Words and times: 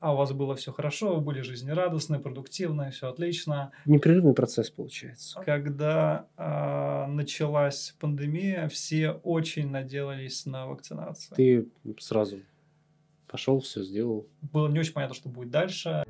а 0.00 0.14
у 0.14 0.16
вас 0.16 0.32
было 0.32 0.56
все 0.56 0.72
хорошо, 0.72 1.14
вы 1.14 1.20
были 1.20 1.42
жизнерадостны, 1.42 2.18
продуктивны, 2.18 2.90
все 2.90 3.08
отлично. 3.08 3.70
Непрерывный 3.84 4.32
процесс 4.32 4.70
получается. 4.70 5.40
Когда 5.44 6.26
э, 6.36 7.06
началась 7.06 7.94
пандемия, 8.00 8.68
все 8.68 9.12
очень 9.22 9.70
надеялись 9.70 10.46
на 10.46 10.66
вакцинацию. 10.66 11.36
Ты 11.36 11.68
сразу 11.98 12.40
пошел, 13.28 13.60
все 13.60 13.82
сделал. 13.82 14.26
Было 14.40 14.68
не 14.68 14.80
очень 14.80 14.94
понятно, 14.94 15.14
что 15.14 15.28
будет 15.28 15.50
дальше. 15.50 16.02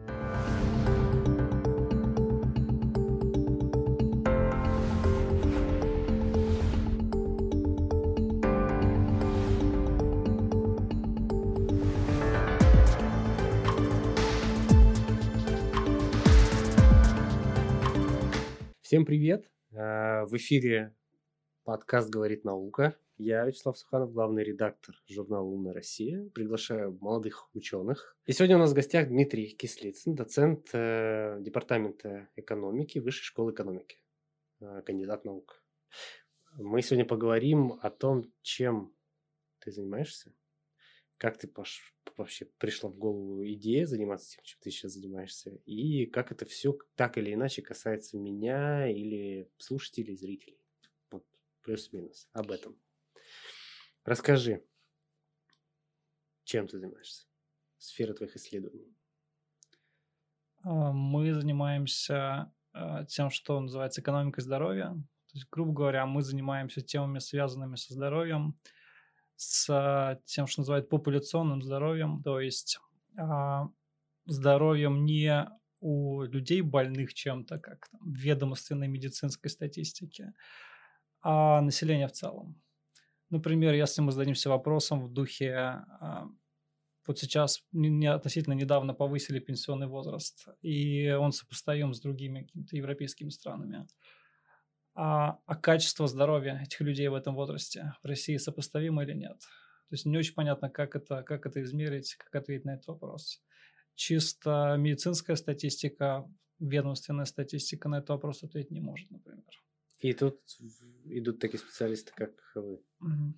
Всем 19.00 19.06
привет! 19.06 19.50
А, 19.74 20.26
в 20.26 20.36
эфире 20.36 20.94
подкаст 21.64 22.10
«Говорит 22.10 22.44
наука». 22.44 22.98
Я 23.16 23.46
Вячеслав 23.46 23.78
Суханов, 23.78 24.12
главный 24.12 24.44
редактор 24.44 24.94
журнала 25.08 25.46
«Умная 25.46 25.72
Россия». 25.72 26.28
Приглашаю 26.34 26.98
молодых 27.00 27.48
ученых. 27.54 28.14
И 28.26 28.32
сегодня 28.32 28.56
у 28.56 28.58
нас 28.58 28.72
в 28.72 28.74
гостях 28.74 29.08
Дмитрий 29.08 29.56
Кислицын, 29.56 30.14
доцент 30.14 30.68
э, 30.74 31.38
Департамента 31.40 32.28
экономики 32.36 32.98
Высшей 32.98 33.24
школы 33.24 33.52
экономики, 33.52 33.98
э, 34.60 34.82
кандидат 34.84 35.24
наук. 35.24 35.64
Мы 36.58 36.82
сегодня 36.82 37.06
поговорим 37.06 37.78
о 37.80 37.88
том, 37.88 38.30
чем 38.42 38.92
ты 39.60 39.70
занимаешься, 39.70 40.34
как 41.20 41.36
ты 41.36 41.46
пош... 41.48 41.94
вообще 42.16 42.46
пришла 42.46 42.88
в 42.88 42.96
голову 42.96 43.46
идея 43.46 43.84
заниматься 43.84 44.30
тем, 44.30 44.42
чем 44.42 44.58
ты 44.62 44.70
сейчас 44.70 44.92
занимаешься, 44.92 45.50
и 45.66 46.06
как 46.06 46.32
это 46.32 46.46
все 46.46 46.76
так 46.94 47.18
или 47.18 47.34
иначе 47.34 47.60
касается 47.60 48.16
меня 48.16 48.88
или 48.90 49.50
слушателей, 49.58 50.16
зрителей. 50.16 50.58
Вот 51.10 51.22
плюс-минус 51.60 52.26
об 52.32 52.50
этом. 52.50 52.80
Расскажи, 54.02 54.64
чем 56.44 56.66
ты 56.66 56.78
занимаешься? 56.78 57.26
Сфера 57.76 58.14
твоих 58.14 58.34
исследований. 58.36 58.96
А, 60.64 60.90
мы 60.90 61.34
занимаемся 61.34 62.50
а, 62.72 63.04
тем, 63.04 63.28
что 63.28 63.60
называется 63.60 64.00
экономикой 64.00 64.40
здоровья. 64.40 64.94
То 65.26 65.34
есть, 65.34 65.48
грубо 65.50 65.74
говоря, 65.74 66.06
мы 66.06 66.22
занимаемся 66.22 66.80
темами, 66.80 67.18
связанными 67.18 67.76
со 67.76 67.92
здоровьем, 67.92 68.58
с 69.40 70.20
тем, 70.26 70.46
что 70.46 70.60
называют 70.60 70.90
популяционным 70.90 71.62
здоровьем, 71.62 72.22
то 72.22 72.40
есть 72.40 72.78
а, 73.16 73.70
здоровьем 74.26 75.06
не 75.06 75.48
у 75.80 76.24
людей 76.24 76.60
больных 76.60 77.14
чем-то, 77.14 77.58
как 77.58 77.88
там, 77.88 78.00
в 78.02 78.18
ведомственной 78.18 78.86
медицинской 78.86 79.50
статистике, 79.50 80.34
а 81.22 81.62
населения 81.62 82.06
в 82.06 82.12
целом. 82.12 82.60
Например, 83.30 83.72
если 83.72 84.02
мы 84.02 84.12
зададимся 84.12 84.50
вопросом 84.50 85.00
в 85.00 85.10
духе, 85.10 85.54
а, 85.54 86.26
вот 87.06 87.18
сейчас 87.18 87.64
не, 87.72 88.08
относительно 88.08 88.52
недавно 88.52 88.92
повысили 88.92 89.38
пенсионный 89.38 89.86
возраст, 89.86 90.48
и 90.60 91.08
он 91.12 91.32
сопоставим 91.32 91.94
с 91.94 92.00
другими 92.00 92.42
какими-то 92.42 92.76
европейскими 92.76 93.30
странами– 93.30 93.86
а, 94.94 95.38
а 95.46 95.56
качество 95.56 96.06
здоровья 96.06 96.60
этих 96.62 96.80
людей 96.80 97.08
в 97.08 97.14
этом 97.14 97.34
возрасте 97.34 97.94
в 98.02 98.06
России 98.06 98.36
сопоставимо 98.36 99.02
или 99.02 99.14
нет. 99.14 99.38
То 99.38 99.94
есть 99.94 100.06
не 100.06 100.16
очень 100.16 100.34
понятно, 100.34 100.70
как 100.70 100.94
это, 100.94 101.22
как 101.22 101.46
это 101.46 101.62
измерить, 101.62 102.14
как 102.14 102.34
ответить 102.34 102.64
на 102.64 102.74
этот 102.74 102.86
вопрос. 102.86 103.42
Чисто 103.94 104.76
медицинская 104.78 105.36
статистика, 105.36 106.24
ведомственная 106.58 107.24
статистика 107.24 107.88
на 107.88 107.98
этот 107.98 108.10
вопрос 108.10 108.42
ответить 108.42 108.70
не 108.70 108.80
может, 108.80 109.10
например. 109.10 109.44
И 109.98 110.12
тут 110.12 110.40
идут 111.04 111.40
такие 111.40 111.58
специалисты, 111.58 112.12
как 112.14 112.30
вы. 112.54 112.80
Угу. 113.00 113.34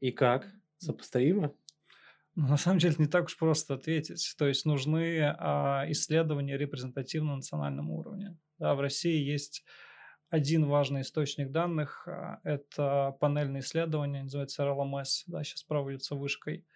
И 0.00 0.12
как? 0.12 0.50
Сопоставимо? 0.78 1.54
Ну, 2.34 2.48
на 2.48 2.56
самом 2.56 2.78
деле 2.80 2.96
не 2.98 3.06
так 3.06 3.26
уж 3.26 3.36
просто 3.36 3.74
ответить. 3.74 4.34
То 4.36 4.48
есть 4.48 4.64
нужны 4.64 5.22
а, 5.38 5.84
исследования 5.88 6.58
репрезентативно 6.58 7.30
на 7.30 7.36
национальном 7.36 7.90
уровне. 7.90 8.36
Да, 8.58 8.74
в 8.74 8.80
России 8.80 9.22
есть 9.22 9.64
один 10.34 10.66
важный 10.66 11.02
источник 11.02 11.52
данных 11.52 12.08
а,– 12.08 12.40
это 12.44 13.16
панельное 13.20 13.60
исследование, 13.60 14.24
называется 14.24 14.64
RLMS, 14.64 15.24
да, 15.28 15.44
сейчас 15.44 15.62
проводится 15.62 16.16
вышкой. 16.16 16.66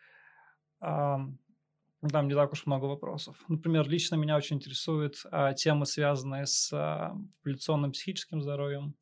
Там 0.81 2.29
не 2.29 2.35
так 2.35 2.53
уж 2.53 2.67
много 2.67 2.85
вопросов. 2.85 3.37
Например, 3.49 3.89
лично 3.89 4.15
меня 4.15 4.37
очень 4.37 4.57
интересуют 4.57 5.17
а, 5.33 5.53
темы, 5.55 5.85
связанные 5.87 6.47
с 6.47 6.73
а, 6.73 7.17
популяционным 7.39 7.91
психическим 7.91 8.41
здоровьем. 8.41 8.95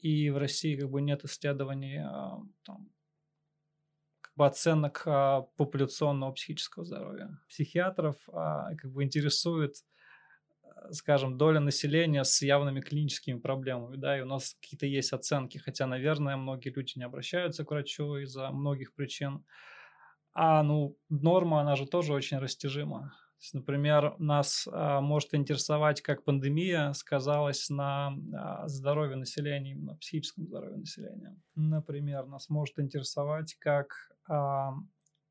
И 0.00 0.30
в 0.30 0.36
России 0.36 0.76
как 0.76 0.90
бы 0.90 1.00
нет 1.00 1.24
исследований 1.24 2.02
там, 2.64 2.90
бы 4.34 4.46
оценок 4.46 5.04
популяционного 5.56 6.32
психического 6.32 6.84
здоровья. 6.84 7.38
Психиатров 7.48 8.16
как 8.26 8.92
бы 8.92 9.04
интересует 9.04 9.76
скажем, 10.90 11.38
доля 11.38 11.60
населения 11.60 12.24
с 12.24 12.42
явными 12.42 12.80
клиническими 12.80 13.38
проблемами, 13.38 13.96
да, 13.96 14.18
и 14.18 14.22
у 14.22 14.26
нас 14.26 14.56
какие-то 14.60 14.86
есть 14.86 15.12
оценки, 15.12 15.58
хотя, 15.58 15.86
наверное, 15.86 16.36
многие 16.36 16.70
люди 16.70 16.92
не 16.96 17.04
обращаются 17.04 17.64
к 17.64 17.70
врачу 17.70 18.16
из-за 18.16 18.50
многих 18.50 18.94
причин. 18.94 19.44
А, 20.32 20.62
ну, 20.62 20.96
норма, 21.08 21.60
она 21.60 21.76
же 21.76 21.86
тоже 21.86 22.12
очень 22.12 22.38
растяжима. 22.38 23.14
То 23.38 23.42
есть, 23.42 23.54
например, 23.54 24.18
нас 24.18 24.66
а, 24.70 25.00
может 25.00 25.34
интересовать, 25.34 26.00
как 26.00 26.24
пандемия 26.24 26.92
сказалась 26.92 27.68
на 27.68 28.16
а, 28.34 28.66
здоровье 28.68 29.16
населения, 29.16 29.76
на 29.76 29.94
психическом 29.96 30.46
здоровье 30.46 30.78
населения. 30.78 31.36
Например, 31.54 32.26
нас 32.26 32.48
может 32.48 32.78
интересовать, 32.78 33.54
как 33.58 33.88
а, 34.28 34.72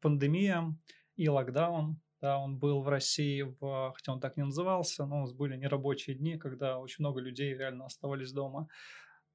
пандемия 0.02 0.76
и 1.16 1.30
локдаун 1.30 2.00
да, 2.26 2.40
он 2.40 2.58
был 2.58 2.82
в 2.82 2.90
России, 2.90 3.44
в, 3.44 3.94
хотя 3.96 4.12
он 4.12 4.20
так 4.20 4.36
не 4.36 4.44
назывался, 4.44 5.06
но 5.06 5.18
у 5.18 5.20
нас 5.22 5.32
были 5.32 5.56
нерабочие 5.56 6.16
дни, 6.16 6.38
когда 6.38 6.80
очень 6.80 7.04
много 7.04 7.22
людей 7.22 7.54
реально 7.54 7.86
оставались 7.86 8.32
дома. 8.32 8.68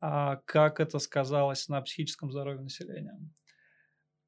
А 0.00 0.40
как 0.44 0.80
это 0.80 0.98
сказалось 0.98 1.68
на 1.68 1.80
психическом 1.82 2.32
здоровье 2.32 2.62
населения? 2.62 3.16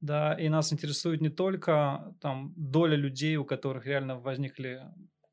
Да, 0.00 0.34
и 0.34 0.48
нас 0.48 0.72
интересует 0.72 1.20
не 1.20 1.28
только 1.28 2.14
там 2.20 2.52
доля 2.56 2.94
людей, 2.94 3.36
у 3.36 3.44
которых 3.44 3.84
реально 3.84 4.20
возникли 4.20 4.80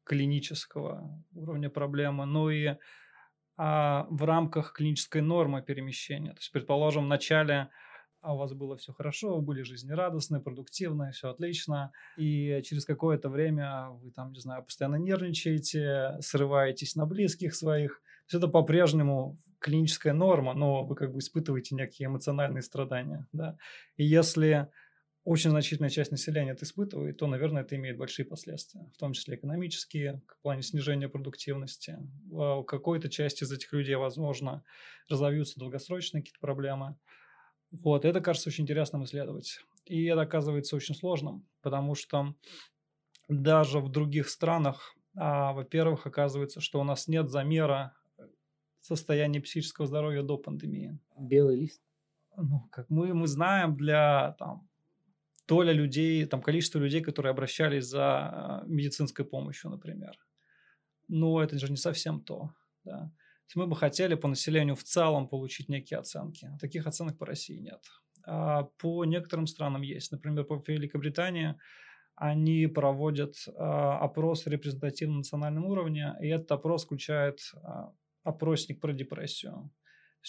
клинического 0.05 1.23
уровня 1.31 1.69
проблемы, 1.69 2.25
но 2.25 2.49
и 2.49 2.77
а, 3.57 4.07
в 4.09 4.23
рамках 4.23 4.73
клинической 4.73 5.21
нормы 5.21 5.61
перемещения. 5.61 6.31
То 6.31 6.39
есть, 6.39 6.51
предположим, 6.51 7.03
в 7.03 7.09
начале 7.09 7.69
а 8.21 8.33
у 8.33 8.37
вас 8.37 8.53
было 8.53 8.77
все 8.77 8.93
хорошо, 8.93 9.35
вы 9.35 9.41
были 9.41 9.61
жизнерадостны, 9.61 10.41
продуктивны, 10.41 11.11
все 11.11 11.29
отлично, 11.29 11.91
и 12.17 12.61
через 12.63 12.85
какое-то 12.85 13.29
время 13.29 13.89
вы 13.89 14.11
там, 14.11 14.31
не 14.31 14.39
знаю, 14.39 14.63
постоянно 14.63 14.97
нервничаете, 14.97 16.17
срываетесь 16.21 16.95
на 16.95 17.05
близких 17.05 17.55
своих, 17.55 18.01
есть 18.27 18.35
это 18.35 18.47
по-прежнему 18.47 19.39
клиническая 19.59 20.13
норма, 20.13 20.53
но 20.53 20.83
вы 20.83 20.95
как 20.95 21.11
бы 21.11 21.19
испытываете 21.19 21.75
некие 21.75 22.07
эмоциональные 22.07 22.61
страдания, 22.61 23.27
да, 23.31 23.57
и 23.97 24.03
если 24.03 24.69
очень 25.25 25.49
значительная 25.51 25.89
часть 25.89 26.11
населения 26.11 26.51
это 26.51 26.65
испытывает, 26.65 27.17
то, 27.17 27.27
наверное, 27.27 27.61
это 27.61 27.75
имеет 27.75 27.97
большие 27.97 28.25
последствия, 28.25 28.89
в 28.95 28.97
том 28.97 29.13
числе 29.13 29.35
экономические, 29.35 30.21
в 30.27 30.41
плане 30.41 30.63
снижения 30.63 31.09
продуктивности. 31.09 31.99
У 32.31 32.63
какой-то 32.63 33.09
части 33.09 33.43
из 33.43 33.51
этих 33.51 33.71
людей, 33.73 33.95
возможно, 33.95 34.63
разовьются 35.07 35.59
долгосрочные 35.59 36.21
какие-то 36.21 36.39
проблемы. 36.39 36.95
Вот, 37.71 38.03
это 38.05 38.19
кажется 38.19 38.49
очень 38.49 38.63
интересным 38.63 39.03
исследовать. 39.03 39.59
И 39.85 40.05
это 40.05 40.21
оказывается 40.21 40.75
очень 40.75 40.95
сложным, 40.95 41.47
потому 41.61 41.95
что 41.95 42.35
даже 43.27 43.79
в 43.79 43.89
других 43.89 44.29
странах, 44.29 44.95
а, 45.15 45.53
во-первых, 45.53 46.07
оказывается, 46.07 46.61
что 46.61 46.79
у 46.79 46.83
нас 46.83 47.07
нет 47.07 47.29
замера 47.29 47.95
состояния 48.81 49.39
психического 49.39 49.87
здоровья 49.87 50.23
до 50.23 50.37
пандемии. 50.37 50.99
Белый 51.17 51.57
лист? 51.57 51.81
Ну, 52.35 52.67
как 52.71 52.89
мы, 52.89 53.13
мы 53.13 53.27
знаем, 53.27 53.75
для 53.75 54.35
там, 54.39 54.67
доля 55.47 55.71
людей, 55.71 56.25
там, 56.25 56.41
количество 56.41 56.79
людей, 56.79 57.01
которые 57.01 57.31
обращались 57.31 57.85
за 57.85 58.03
а, 58.03 58.63
медицинской 58.65 59.25
помощью, 59.25 59.69
например. 59.69 60.17
Но 61.07 61.41
это 61.41 61.59
же 61.59 61.69
не 61.69 61.77
совсем 61.77 62.21
то. 62.21 62.51
Да 62.83 63.11
мы 63.55 63.67
бы 63.67 63.75
хотели 63.75 64.15
по 64.15 64.27
населению 64.27 64.75
в 64.75 64.83
целом 64.83 65.27
получить 65.27 65.69
некие 65.69 65.99
оценки. 65.99 66.49
Таких 66.59 66.87
оценок 66.87 67.17
по 67.17 67.25
России 67.25 67.57
нет. 67.57 67.81
А 68.25 68.63
по 68.77 69.05
некоторым 69.05 69.47
странам 69.47 69.81
есть. 69.81 70.11
Например, 70.11 70.43
по 70.43 70.61
Великобритании 70.67 71.55
они 72.15 72.67
проводят 72.67 73.35
а, 73.55 73.97
опрос 73.99 74.45
репрезентативно 74.45 75.17
национальном 75.17 75.65
уровне, 75.65 76.15
и 76.21 76.27
этот 76.27 76.51
опрос 76.51 76.85
включает 76.85 77.39
а, 77.63 77.93
опросник 78.23 78.81
про 78.81 78.91
депрессию. 78.91 79.71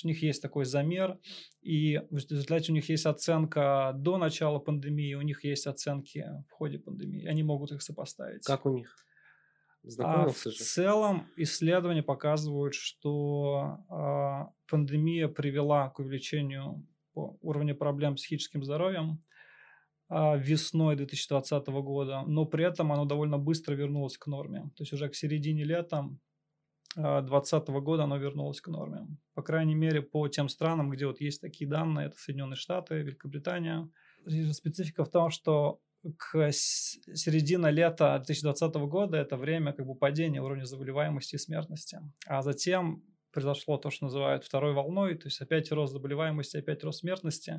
у 0.05 0.07
них 0.07 0.23
есть 0.23 0.41
такой 0.41 0.65
замер, 0.65 1.19
и 1.63 2.01
в 2.11 2.17
результате 2.17 2.71
у 2.71 2.75
них 2.75 2.89
есть 2.89 3.07
оценка 3.07 3.93
до 3.97 4.19
начала 4.19 4.61
пандемии, 4.61 5.15
у 5.15 5.23
них 5.23 5.43
есть 5.45 5.67
оценки 5.67 6.25
в 6.49 6.53
ходе 6.53 6.79
пандемии. 6.79 7.27
Они 7.27 7.43
могут 7.43 7.73
их 7.73 7.83
сопоставить. 7.83 8.45
Как 8.45 8.67
у 8.67 8.71
них? 8.71 8.97
А 9.99 10.29
в 10.29 10.43
же? 10.43 10.51
целом 10.53 11.27
исследования 11.37 12.03
показывают, 12.03 12.75
что 12.75 13.79
а, 13.89 14.51
пандемия 14.69 15.29
привела 15.29 15.89
к 15.89 16.01
увеличению 16.01 16.87
уровня 17.15 17.75
проблем 17.75 18.17
с 18.17 18.21
психическим 18.21 18.63
здоровьем 18.63 19.25
а, 20.09 20.37
весной 20.37 20.97
2020 20.97 21.69
года, 21.69 22.23
но 22.27 22.45
при 22.45 22.65
этом 22.65 22.93
оно 22.93 23.07
довольно 23.07 23.39
быстро 23.39 23.75
вернулось 23.75 24.19
к 24.19 24.27
норме. 24.27 24.71
То 24.77 24.83
есть 24.83 24.93
уже 24.93 25.09
к 25.09 25.15
середине 25.15 25.65
лета 25.65 26.11
2020 26.97 27.69
года 27.69 28.05
оно 28.05 28.17
вернулось 28.17 28.61
к 28.61 28.69
норме. 28.69 29.07
По 29.35 29.43
крайней 29.43 29.77
мере, 29.77 30.03
по 30.03 30.29
тем 30.29 30.49
странам, 30.49 30.91
где 30.91 31.07
вот 31.07 31.21
есть 31.21 31.41
такие 31.41 31.71
данные, 31.71 32.09
это 32.09 32.17
Соединенные 32.19 32.57
Штаты, 32.57 32.97
Великобритания. 32.97 33.89
Специфика 34.53 35.05
в 35.05 35.11
том, 35.11 35.31
что 35.31 35.81
к 36.17 36.51
середине 36.53 37.71
лета 37.71 38.17
2020 38.17 38.75
года 38.89 39.19
это 39.19 39.37
время 39.37 39.73
как 39.73 39.87
бы 39.87 39.95
падения 39.95 40.41
уровня 40.41 40.65
заболеваемости 40.65 41.35
и 41.35 41.39
смертности. 41.39 42.01
А 42.27 42.43
затем 42.43 43.03
произошло 43.33 43.77
то, 43.77 43.91
что 43.91 44.07
называют 44.07 44.45
второй 44.45 44.73
волной, 44.73 45.15
то 45.15 45.27
есть 45.27 45.41
опять 45.41 45.71
рост 45.73 45.93
заболеваемости, 45.93 46.57
опять 46.57 46.83
рост 46.85 47.01
смертности. 47.01 47.57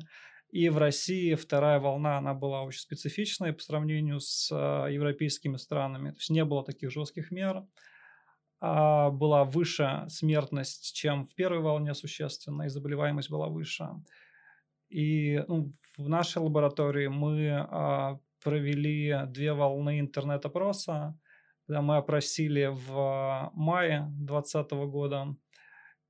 И 0.50 0.68
в 0.68 0.76
России 0.76 1.34
вторая 1.34 1.80
волна, 1.80 2.18
она 2.18 2.34
была 2.34 2.62
очень 2.62 2.80
специфичной 2.80 3.54
по 3.54 3.62
сравнению 3.62 4.20
с 4.20 4.50
э, 4.52 4.92
европейскими 4.92 5.56
странами. 5.56 6.10
То 6.10 6.16
есть 6.18 6.30
не 6.30 6.44
было 6.44 6.62
таких 6.62 6.90
жестких 6.90 7.30
мер. 7.30 7.64
А 8.60 9.10
была 9.10 9.44
выше 9.44 10.04
смертность, 10.08 10.94
чем 10.94 11.26
в 11.26 11.34
первой 11.34 11.60
волне 11.60 11.94
существенно, 11.94 12.64
и 12.64 12.68
заболеваемость 12.68 13.30
была 13.30 13.48
выше. 13.48 13.88
И 14.88 15.42
ну, 15.48 15.72
в 15.96 16.08
нашей 16.08 16.38
лаборатории 16.42 17.06
мы 17.06 17.50
а, 17.50 18.20
провели 18.42 19.26
две 19.28 19.52
волны 19.52 20.00
интернет-опроса, 20.00 21.18
мы 21.68 21.96
опросили 21.96 22.70
в 22.70 23.50
мае 23.54 24.06
2020 24.18 24.72
года 24.90 25.36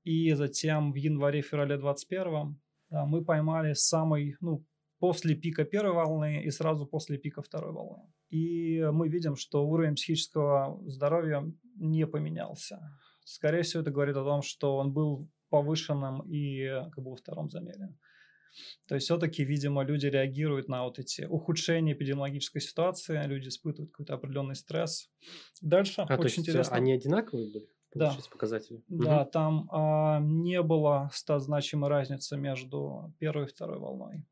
и 0.03 0.33
затем 0.33 0.91
в 0.91 0.95
январе-феврале 0.95 1.77
2021 1.77 2.59
да, 2.93 3.05
мы 3.05 3.25
поймали 3.25 3.73
самый, 3.73 4.35
ну, 4.39 4.63
после 4.99 5.35
пика 5.35 5.65
первой 5.65 5.93
волны 5.93 6.43
и 6.43 6.51
сразу 6.51 6.85
после 6.85 7.17
пика 7.17 7.41
второй 7.41 7.73
волны. 7.73 8.03
И 8.29 8.83
мы 8.91 9.09
видим, 9.09 9.35
что 9.35 9.67
уровень 9.67 9.95
психического 9.95 10.79
здоровья 10.85 11.43
не 11.75 12.05
поменялся. 12.05 12.79
Скорее 13.25 13.63
всего, 13.63 13.81
это 13.81 13.91
говорит 13.91 14.15
о 14.15 14.23
том, 14.23 14.43
что 14.43 14.77
он 14.77 14.93
был 14.93 15.27
повышенным 15.49 16.21
и 16.21 16.67
как 16.91 17.03
бы 17.03 17.09
во 17.09 17.15
втором 17.15 17.49
замере. 17.49 17.95
То 18.87 18.95
есть 18.95 19.05
все-таки, 19.05 19.43
видимо, 19.43 19.83
люди 19.83 20.07
реагируют 20.07 20.67
на 20.67 20.83
вот 20.83 20.99
эти 20.99 21.23
ухудшения 21.23 21.93
эпидемиологической 21.93 22.61
ситуации, 22.61 23.17
люди 23.27 23.47
испытывают 23.47 23.91
какой-то 23.91 24.13
определенный 24.13 24.55
стресс. 24.55 25.09
Дальше 25.61 26.01
а, 26.01 26.15
очень 26.17 26.41
интересно. 26.41 26.75
Они 26.75 26.93
одинаковые 26.93 27.51
были? 27.51 27.67
Да. 27.95 28.15
показатели. 28.31 28.81
Да, 28.87 29.21
угу. 29.21 29.31
там 29.31 29.69
а, 29.71 30.19
не 30.19 30.61
было 30.61 31.09
значимой 31.39 31.89
разницы 31.89 32.37
между 32.37 33.13
первой 33.19 33.45
и 33.45 33.47
второй 33.47 33.79
волной. 33.79 34.25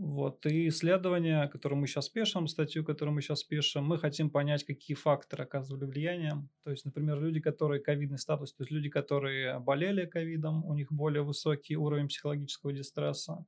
Вот. 0.00 0.46
И 0.46 0.68
исследование, 0.68 1.46
которое 1.48 1.76
мы 1.76 1.86
сейчас 1.86 2.08
пишем, 2.08 2.46
статью, 2.46 2.82
которую 2.86 3.14
мы 3.14 3.20
сейчас 3.20 3.44
пишем, 3.44 3.84
мы 3.84 3.98
хотим 3.98 4.30
понять, 4.30 4.64
какие 4.64 4.94
факторы 4.94 5.44
оказывали 5.44 5.84
влияние. 5.84 6.48
То 6.64 6.70
есть, 6.70 6.86
например, 6.86 7.20
люди, 7.20 7.38
которые 7.38 7.82
ковидный 7.82 8.16
статус, 8.16 8.54
то 8.54 8.62
есть 8.62 8.70
люди, 8.70 8.88
которые 8.88 9.58
болели 9.58 10.06
ковидом, 10.06 10.64
у 10.64 10.72
них 10.72 10.90
более 10.90 11.22
высокий 11.22 11.76
уровень 11.76 12.08
психологического 12.08 12.72
дистресса. 12.72 13.44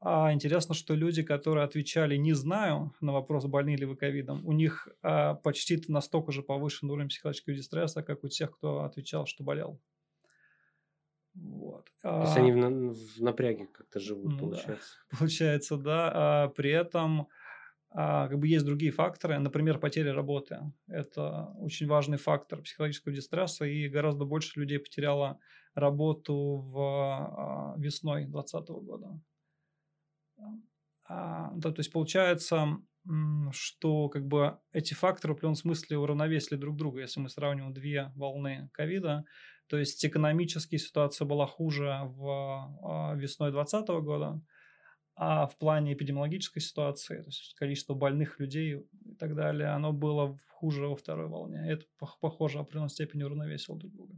А 0.00 0.32
интересно, 0.32 0.74
что 0.74 0.96
люди, 0.96 1.22
которые 1.22 1.64
отвечали 1.64 2.16
«не 2.16 2.32
знаю» 2.32 2.92
на 3.00 3.12
вопрос, 3.12 3.44
больны 3.44 3.76
ли 3.76 3.86
вы 3.86 3.94
ковидом, 3.94 4.44
у 4.44 4.50
них 4.50 4.88
а, 5.00 5.34
почти 5.34 5.80
настолько 5.86 6.32
же 6.32 6.42
повышен 6.42 6.90
уровень 6.90 7.08
психологического 7.08 7.54
дистресса, 7.54 8.02
как 8.02 8.24
у 8.24 8.28
тех, 8.28 8.50
кто 8.50 8.82
отвечал, 8.82 9.26
что 9.26 9.44
болел. 9.44 9.80
Вот. 11.34 11.86
То 12.02 12.20
есть 12.22 12.36
а, 12.36 12.40
они 12.40 12.52
в, 12.52 12.94
в 12.94 13.22
напряге 13.22 13.66
как-то 13.66 14.00
живут, 14.00 14.32
ну, 14.32 14.38
получается. 14.38 14.96
Да. 15.10 15.16
Получается, 15.18 15.76
да. 15.76 16.12
А, 16.14 16.48
при 16.48 16.70
этом 16.70 17.28
а, 17.90 18.28
как 18.28 18.38
бы 18.38 18.48
есть 18.48 18.64
другие 18.64 18.92
факторы, 18.92 19.38
например, 19.38 19.78
потеря 19.78 20.14
работы. 20.14 20.60
Это 20.88 21.54
очень 21.58 21.86
важный 21.86 22.18
фактор 22.18 22.62
психологического 22.62 23.14
дистресса, 23.14 23.64
и 23.64 23.88
гораздо 23.88 24.24
больше 24.24 24.60
людей 24.60 24.78
потеряло 24.78 25.38
работу 25.74 26.58
в 26.58 26.78
а, 26.78 27.74
весной 27.78 28.24
2020 28.24 28.68
года. 28.68 29.20
А, 31.08 31.50
да, 31.54 31.70
то 31.70 31.80
есть 31.80 31.92
получается, 31.92 32.78
что 33.50 34.08
как 34.08 34.26
бы 34.26 34.58
эти 34.72 34.94
факторы 34.94 35.32
в 35.32 35.36
определенном 35.36 35.56
смысле 35.56 35.98
уравновесили 35.98 36.58
друг 36.58 36.76
друга, 36.76 37.00
если 37.00 37.20
мы 37.20 37.28
сравниваем 37.28 37.72
две 37.72 38.12
волны 38.14 38.70
ковида. 38.72 39.24
То 39.72 39.78
есть 39.78 40.04
экономически 40.04 40.76
ситуация 40.76 41.24
была 41.24 41.46
хуже 41.46 42.00
в 42.04 42.28
а, 42.82 43.14
весной 43.14 43.52
2020 43.52 43.88
года, 44.04 44.42
а 45.16 45.46
в 45.46 45.56
плане 45.56 45.94
эпидемиологической 45.94 46.60
ситуации, 46.60 47.22
то 47.22 47.28
есть 47.28 47.54
количество 47.54 47.94
больных 47.94 48.38
людей 48.38 48.86
и 49.06 49.14
так 49.14 49.34
далее, 49.34 49.68
оно 49.68 49.94
было 49.94 50.36
хуже 50.50 50.88
во 50.88 50.94
второй 50.94 51.26
волне. 51.28 51.64
Это, 51.66 51.86
похоже, 52.20 52.58
определенной 52.58 52.90
степени 52.90 53.22
уравновесило 53.22 53.78
друг 53.78 53.94
друга. 53.94 54.14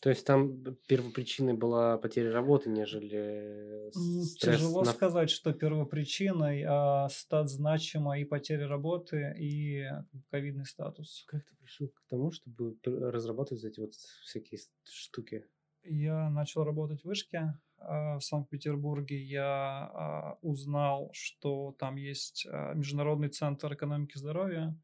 То 0.00 0.10
есть 0.10 0.24
там 0.24 0.62
первопричиной 0.86 1.54
была 1.54 1.98
потеря 1.98 2.32
работы, 2.32 2.70
нежели 2.70 3.90
стресс 4.22 4.58
Тяжело 4.58 4.84
на... 4.84 4.92
сказать, 4.92 5.28
что 5.28 5.52
первопричиной, 5.52 6.64
а 6.66 7.08
стат 7.08 7.48
значима 7.50 8.18
и 8.20 8.24
потеря 8.24 8.68
работы, 8.68 9.34
и 9.36 9.84
ковидный 10.30 10.66
статус. 10.66 11.24
Как 11.26 11.44
ты 11.44 11.56
пришел 11.56 11.88
к 11.88 12.00
тому, 12.08 12.30
чтобы 12.30 12.76
разрабатывать 12.84 13.64
эти 13.64 13.80
вот 13.80 13.94
всякие 13.94 14.60
штуки? 14.84 15.44
Я 15.82 16.30
начал 16.30 16.62
работать 16.62 17.02
в 17.02 17.06
Вышке 17.06 17.58
а, 17.78 18.18
в 18.18 18.24
Санкт-Петербурге. 18.24 19.20
Я 19.20 19.90
а, 19.92 20.38
узнал, 20.42 21.10
что 21.12 21.74
там 21.78 21.96
есть 21.96 22.46
а, 22.48 22.74
Международный 22.74 23.30
центр 23.30 23.72
экономики 23.72 24.16
здоровья, 24.16 24.76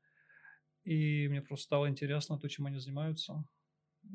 и 0.82 1.28
мне 1.28 1.40
просто 1.40 1.64
стало 1.64 1.88
интересно 1.88 2.38
то, 2.38 2.49
чем 2.49 2.66
они 2.66 2.78
занимаются. 2.78 3.44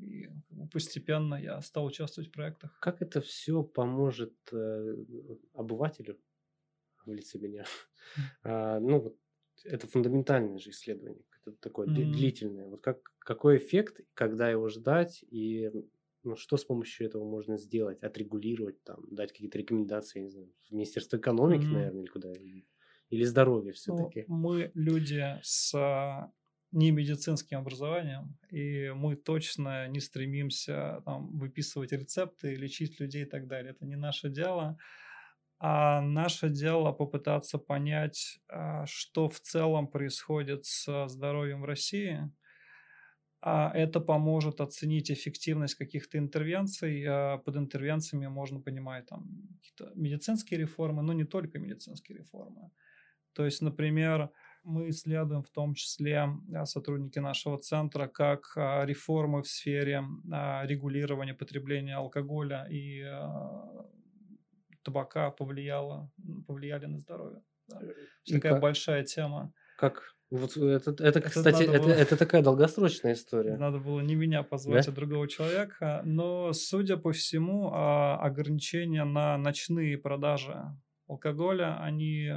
И 0.02 0.30
постепенно 0.72 1.36
я 1.36 1.62
стал 1.62 1.86
участвовать 1.86 2.30
в 2.30 2.34
проектах. 2.34 2.78
Как 2.80 3.02
это 3.02 3.22
все 3.22 3.64
поможет 3.64 4.34
э, 4.52 4.96
обывателю 5.54 6.20
в 7.06 7.12
лице 7.12 7.40
меня? 7.40 7.66
а, 8.44 8.80
ну, 8.80 9.00
вот 9.00 9.18
это 9.66 9.88
фундаментальное 9.88 10.60
же 10.60 10.70
исследование, 10.70 11.24
это 11.46 11.56
такое 11.58 11.88
mm-hmm. 11.88 12.12
длительное. 12.12 12.68
Вот 12.68 12.82
как, 12.82 13.00
какой 13.20 13.58
эффект, 13.58 14.02
когда 14.14 14.50
его 14.50 14.70
ждать 14.70 15.24
и 15.30 15.70
ну, 16.24 16.36
что 16.36 16.58
с 16.58 16.66
помощью 16.66 17.08
этого 17.08 17.24
можно 17.24 17.58
сделать, 17.58 18.04
отрегулировать, 18.04 18.84
там, 18.84 19.04
дать 19.10 19.32
какие-то 19.32 19.58
рекомендации, 19.58 20.20
не 20.20 20.30
знаю, 20.30 20.52
в 20.68 20.72
Министерство 20.72 21.18
экономики, 21.18 21.64
mm-hmm. 21.64 21.74
наверное, 21.74 22.02
или 22.02 22.10
куда, 22.10 22.34
или 23.10 23.24
здоровья 23.24 23.72
все-таки. 23.72 24.26
Ну, 24.28 24.36
мы 24.36 24.72
люди 24.74 25.40
с 25.42 25.74
не 26.72 26.92
медицинским 26.92 27.60
образованием, 27.60 28.38
и 28.52 28.92
мы 28.96 29.16
точно 29.16 29.88
не 29.88 30.00
стремимся 30.00 31.02
там, 31.06 31.38
выписывать 31.38 31.92
рецепты, 31.92 32.56
лечить 32.56 33.00
людей 33.00 33.24
и 33.24 33.30
так 33.30 33.48
далее. 33.48 33.72
Это 33.72 33.86
не 33.86 33.96
наше 33.96 34.30
дело. 34.30 34.78
А 35.60 36.02
наше 36.02 36.50
дело 36.50 36.94
попытаться 36.94 37.58
понять, 37.58 38.40
а, 38.48 38.86
что 38.86 39.30
в 39.30 39.40
целом 39.40 39.88
происходит 39.88 40.66
с 40.66 41.08
здоровьем 41.10 41.62
в 41.62 41.66
России. 41.66 42.32
А 43.42 43.72
это 43.74 44.00
поможет 44.00 44.62
оценить 44.62 45.12
эффективность 45.12 45.76
каких-то 45.76 46.18
интервенций. 46.18 47.04
А 47.06 47.38
под 47.40 47.58
интервенциями 47.58 48.28
можно 48.28 48.62
понимать 48.62 49.08
там, 49.08 49.28
медицинские 49.96 50.60
реформы, 50.60 51.02
но 51.02 51.14
не 51.14 51.26
только 51.26 51.60
медицинские 51.60 52.20
реформы. 52.20 52.72
То 53.34 53.44
есть, 53.44 53.62
например, 53.62 54.32
мы 54.64 54.90
исследуем 54.90 55.44
в 55.44 55.50
том 55.50 55.74
числе 55.74 56.30
а, 56.54 56.66
сотрудники 56.66 57.20
нашего 57.20 57.58
центра, 57.58 58.08
как 58.08 58.52
а, 58.56 58.86
реформы 58.86 59.42
в 59.42 59.48
сфере 59.48 60.04
а, 60.32 60.66
регулирования 60.66 61.34
потребления 61.34 61.96
алкоголя 61.96 62.68
и 62.70 63.06
табака 64.84 65.32
повлияло, 65.32 66.12
повлияли 66.48 66.86
на 66.86 67.00
здоровье. 67.00 67.42
Да. 67.68 67.80
Э, 67.82 68.34
такая 68.34 68.54
как? 68.54 68.62
большая 68.62 69.04
тема. 69.04 69.54
Как? 69.78 70.16
Вот 70.32 70.56
это, 70.58 70.92
это, 70.92 71.04
это 71.04 71.22
кстати, 71.22 71.64
это, 71.64 71.82
было, 71.82 71.92
это 71.92 72.16
такая 72.16 72.44
долгосрочная 72.44 73.14
история. 73.14 73.58
Надо 73.58 73.80
было 73.80 74.00
не 74.02 74.14
меня 74.14 74.44
позвать, 74.44 74.86
да? 74.86 74.92
а 74.92 74.96
другого 74.96 75.28
человека. 75.28 76.02
Но, 76.06 76.54
судя 76.54 76.98
по 76.98 77.12
всему, 77.12 77.74
ограничения 77.74 79.06
на 79.06 79.38
ночные 79.38 79.98
продажи 79.98 80.56
алкоголя, 81.08 81.82
они 81.82 82.32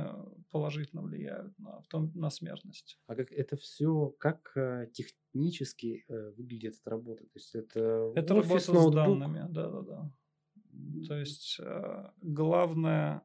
положительно 0.52 1.02
влияют 1.02 1.58
на, 1.58 1.80
в 1.80 1.86
том, 1.88 2.12
на 2.14 2.30
смертность. 2.30 3.00
А 3.06 3.16
как 3.16 3.32
это 3.32 3.56
все, 3.56 4.14
как 4.18 4.52
э, 4.56 4.86
технически 4.92 6.04
э, 6.08 6.30
выглядит 6.36 6.74
эта 6.80 6.90
работа? 6.90 7.24
То 7.24 7.36
есть 7.36 7.54
это, 7.54 8.12
это 8.14 8.34
работа 8.34 8.60
с 8.60 8.90
данными, 8.90 9.46
да-да-да. 9.48 10.12
То 11.08 11.18
есть 11.18 11.58
э, 11.60 12.10
главное 12.20 13.22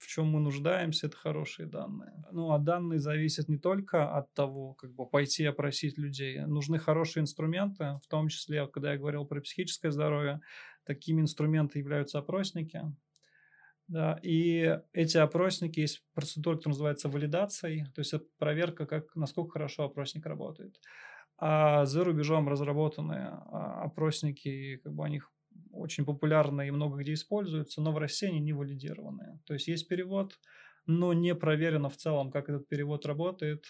в 0.00 0.06
чем 0.06 0.28
мы 0.28 0.40
нуждаемся, 0.40 1.08
это 1.08 1.16
хорошие 1.16 1.66
данные. 1.66 2.24
Ну, 2.32 2.52
а 2.52 2.58
данные 2.58 2.98
зависят 2.98 3.48
не 3.48 3.58
только 3.58 4.10
от 4.10 4.32
того, 4.32 4.72
как 4.72 4.94
бы 4.94 5.06
пойти 5.06 5.44
опросить 5.44 5.98
людей. 5.98 6.40
Нужны 6.46 6.78
хорошие 6.78 7.20
инструменты, 7.20 8.00
в 8.02 8.08
том 8.08 8.28
числе, 8.28 8.66
когда 8.66 8.92
я 8.92 8.98
говорил 8.98 9.26
про 9.26 9.42
психическое 9.42 9.90
здоровье, 9.90 10.40
такими 10.84 11.20
инструментами 11.20 11.82
являются 11.82 12.18
опросники. 12.18 12.80
Да, 13.90 14.20
и 14.22 14.78
эти 14.92 15.16
опросники, 15.16 15.80
есть 15.80 16.04
процедура, 16.14 16.54
которая 16.54 16.74
называется 16.74 17.08
валидацией, 17.08 17.86
то 17.86 18.00
есть 18.00 18.12
это 18.14 18.24
проверка, 18.38 18.86
как, 18.86 19.16
насколько 19.16 19.54
хорошо 19.54 19.82
опросник 19.82 20.26
работает. 20.26 20.80
А 21.38 21.84
за 21.86 22.04
рубежом 22.04 22.48
разработанные 22.48 23.30
а, 23.30 23.82
опросники, 23.82 24.76
как 24.84 24.94
бы 24.94 25.04
они 25.04 25.22
очень 25.72 26.04
популярны 26.04 26.68
и 26.68 26.70
много 26.70 26.98
где 26.98 27.14
используются, 27.14 27.82
но 27.82 27.90
в 27.90 27.98
России 27.98 28.28
они 28.28 28.38
не 28.38 28.52
валидированные. 28.52 29.40
То 29.44 29.54
есть 29.54 29.66
есть 29.66 29.88
перевод, 29.88 30.38
но 30.86 31.12
не 31.12 31.34
проверено 31.34 31.88
в 31.88 31.96
целом, 31.96 32.30
как 32.30 32.48
этот 32.48 32.68
перевод 32.68 33.06
работает. 33.06 33.64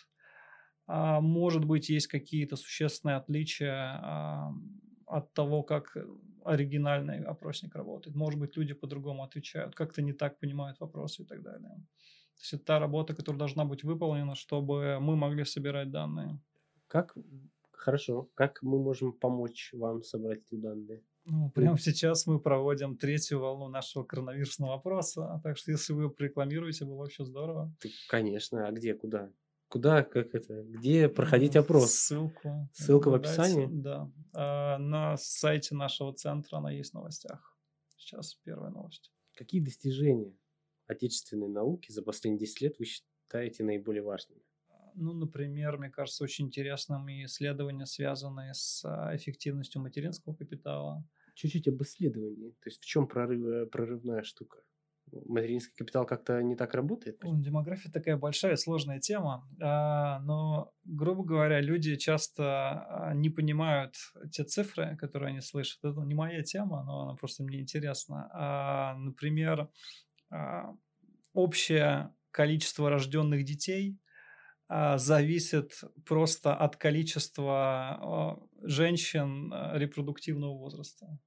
А, 0.87 1.23
может 1.23 1.65
быть, 1.65 1.89
есть 1.89 2.09
какие-то 2.09 2.57
существенные 2.57 3.17
отличия 3.17 4.53
от 5.11 5.33
того, 5.35 5.63
как 5.63 5.97
оригинальный 6.45 7.23
опросник 7.25 7.75
работает. 7.75 8.17
Может 8.17 8.41
быть, 8.41 8.57
люди 8.57 8.75
по-другому 8.75 9.23
отвечают, 9.23 9.75
как-то 9.75 10.03
не 10.03 10.13
так 10.13 10.39
понимают 10.39 10.81
вопросы 10.81 11.23
и 11.23 11.27
так 11.27 11.43
далее. 11.43 11.71
То 11.71 12.43
есть 12.43 12.53
это 12.55 12.65
та 12.65 12.79
работа, 12.79 13.15
которая 13.15 13.39
должна 13.39 13.65
быть 13.65 13.85
выполнена, 13.85 14.35
чтобы 14.35 14.99
мы 15.01 15.17
могли 15.17 15.45
собирать 15.45 15.91
данные. 15.91 16.41
Как 16.87 17.15
хорошо, 17.73 18.31
как 18.35 18.63
мы 18.63 18.83
можем 18.83 19.13
помочь 19.13 19.71
вам 19.73 20.03
собрать 20.03 20.41
эти 20.51 20.61
данные? 20.61 21.03
Ну, 21.27 21.51
прямо 21.51 21.79
сейчас 21.79 22.27
мы 22.27 22.41
проводим 22.41 22.97
третью 22.97 23.41
волну 23.41 23.69
нашего 23.69 24.05
коронавирусного 24.05 24.75
опроса, 24.75 25.41
так 25.45 25.59
что 25.59 25.71
если 25.71 25.93
вы 25.93 26.13
рекламируете, 26.19 26.87
было 26.87 26.97
вообще 26.97 27.25
здорово. 27.25 27.73
Ты, 27.81 27.91
конечно, 28.09 28.67
а 28.67 28.73
где, 28.73 28.95
куда? 28.95 29.31
Куда, 29.71 30.03
как 30.03 30.35
это, 30.35 30.65
где 30.65 31.09
проходить 31.09 31.55
опрос? 31.55 31.93
Ссылку. 31.93 32.69
Ссылка 32.73 33.09
в 33.09 33.15
описании? 33.15 33.69
Да. 33.71 34.11
А, 34.35 34.79
на 34.79 35.17
сайте 35.17 35.77
нашего 35.77 36.13
центра 36.13 36.57
она 36.57 36.73
есть 36.73 36.91
в 36.91 36.95
новостях. 36.95 37.57
Сейчас 37.97 38.35
первая 38.43 38.73
новость. 38.73 39.13
Какие 39.37 39.61
достижения 39.61 40.37
отечественной 40.89 41.47
науки 41.47 41.93
за 41.93 42.03
последние 42.03 42.41
10 42.41 42.61
лет 42.63 42.79
вы 42.81 42.85
считаете 42.85 43.63
наиболее 43.63 44.03
важными? 44.03 44.43
Ну, 44.97 45.13
например, 45.13 45.79
мне 45.79 45.89
кажется, 45.89 46.25
очень 46.25 46.47
интересным 46.47 47.07
исследования, 47.09 47.87
связанные 47.87 48.55
с 48.55 48.85
а, 48.85 49.15
эффективностью 49.15 49.81
материнского 49.81 50.35
капитала. 50.35 51.09
Чуть-чуть 51.37 51.69
об 51.69 51.81
исследовании. 51.83 52.51
То 52.61 52.71
есть 52.71 52.83
в 52.83 52.85
чем 52.87 53.07
прорыв, 53.07 53.45
э, 53.47 53.67
прорывная 53.67 54.25
штука? 54.25 54.65
Материнский 55.27 55.75
капитал 55.77 56.07
как-то 56.07 56.43
не 56.43 56.57
так 56.57 56.75
работает? 56.75 57.19
Демография 57.23 57.91
такая 57.91 58.17
большая, 58.17 58.57
сложная 58.57 59.01
тема, 59.01 59.49
а, 59.61 60.21
но, 60.21 60.73
грубо 60.85 61.25
говоря, 61.25 61.61
люди 61.61 61.97
часто 61.97 62.45
а, 62.45 63.15
не 63.15 63.31
понимают 63.31 63.95
те 64.33 64.45
цифры, 64.45 64.97
которые 64.97 65.31
они 65.31 65.41
слышат. 65.41 65.79
Это 65.85 66.01
не 66.01 66.15
моя 66.15 66.43
тема, 66.43 66.85
но 66.85 67.03
она 67.03 67.15
просто 67.15 67.43
мне 67.43 67.61
интересна. 67.61 68.97
Например, 68.99 69.69
общее 71.33 72.15
количество 72.31 72.91
рожденных 72.91 73.45
детей– 73.45 73.99
а, 74.73 74.99
зависит 74.99 75.81
просто 76.07 76.55
от 76.55 76.77
количества 76.77 77.51
а, 77.51 78.39
женщин 78.63 79.53
а, 79.53 79.77
репродуктивного 79.77 80.57
возраста, 80.57 81.19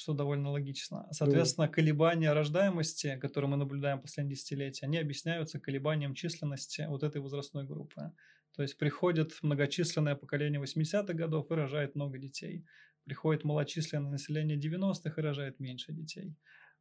что 0.00 0.14
довольно 0.14 0.50
логично. 0.50 1.06
Соответственно, 1.12 1.68
колебания 1.68 2.32
рождаемости, 2.32 3.18
которые 3.20 3.50
мы 3.50 3.56
наблюдаем 3.56 4.00
последние 4.00 4.36
десятилетия, 4.36 4.86
они 4.86 4.98
объясняются 4.98 5.60
колебанием 5.60 6.14
численности 6.14 6.86
вот 6.88 7.02
этой 7.02 7.20
возрастной 7.20 7.64
группы. 7.64 8.12
То 8.56 8.62
есть 8.62 8.78
приходит 8.78 9.38
многочисленное 9.42 10.16
поколение 10.16 10.60
80-х 10.60 11.12
годов 11.12 11.50
и 11.50 11.54
рожает 11.54 11.94
много 11.94 12.18
детей. 12.18 12.64
Приходит 13.04 13.44
малочисленное 13.44 14.10
население 14.10 14.58
90-х 14.58 15.14
и 15.16 15.24
рожает 15.24 15.60
меньше 15.60 15.92
детей. 15.92 16.34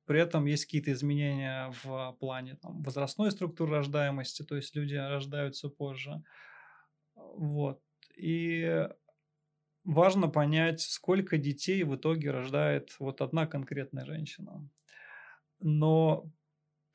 При 0.06 0.20
этом 0.20 0.46
есть 0.46 0.66
какие-то 0.66 0.92
изменения 0.92 1.72
в 1.84 2.16
плане 2.20 2.56
там, 2.56 2.82
возрастной 2.82 3.32
структуры 3.32 3.74
рождаемости, 3.74 4.44
то 4.44 4.56
есть 4.56 4.76
люди 4.76 4.96
рождаются 4.96 5.70
позже. 5.70 6.24
Вот. 7.16 7.82
И 8.16 8.88
важно 9.90 10.28
понять, 10.28 10.82
сколько 10.82 11.38
детей 11.38 11.84
в 11.84 11.96
итоге 11.96 12.32
рождает 12.32 12.96
вот 13.00 13.22
одна 13.22 13.48
конкретная 13.48 14.06
женщина. 14.06 14.70
Но 15.60 16.32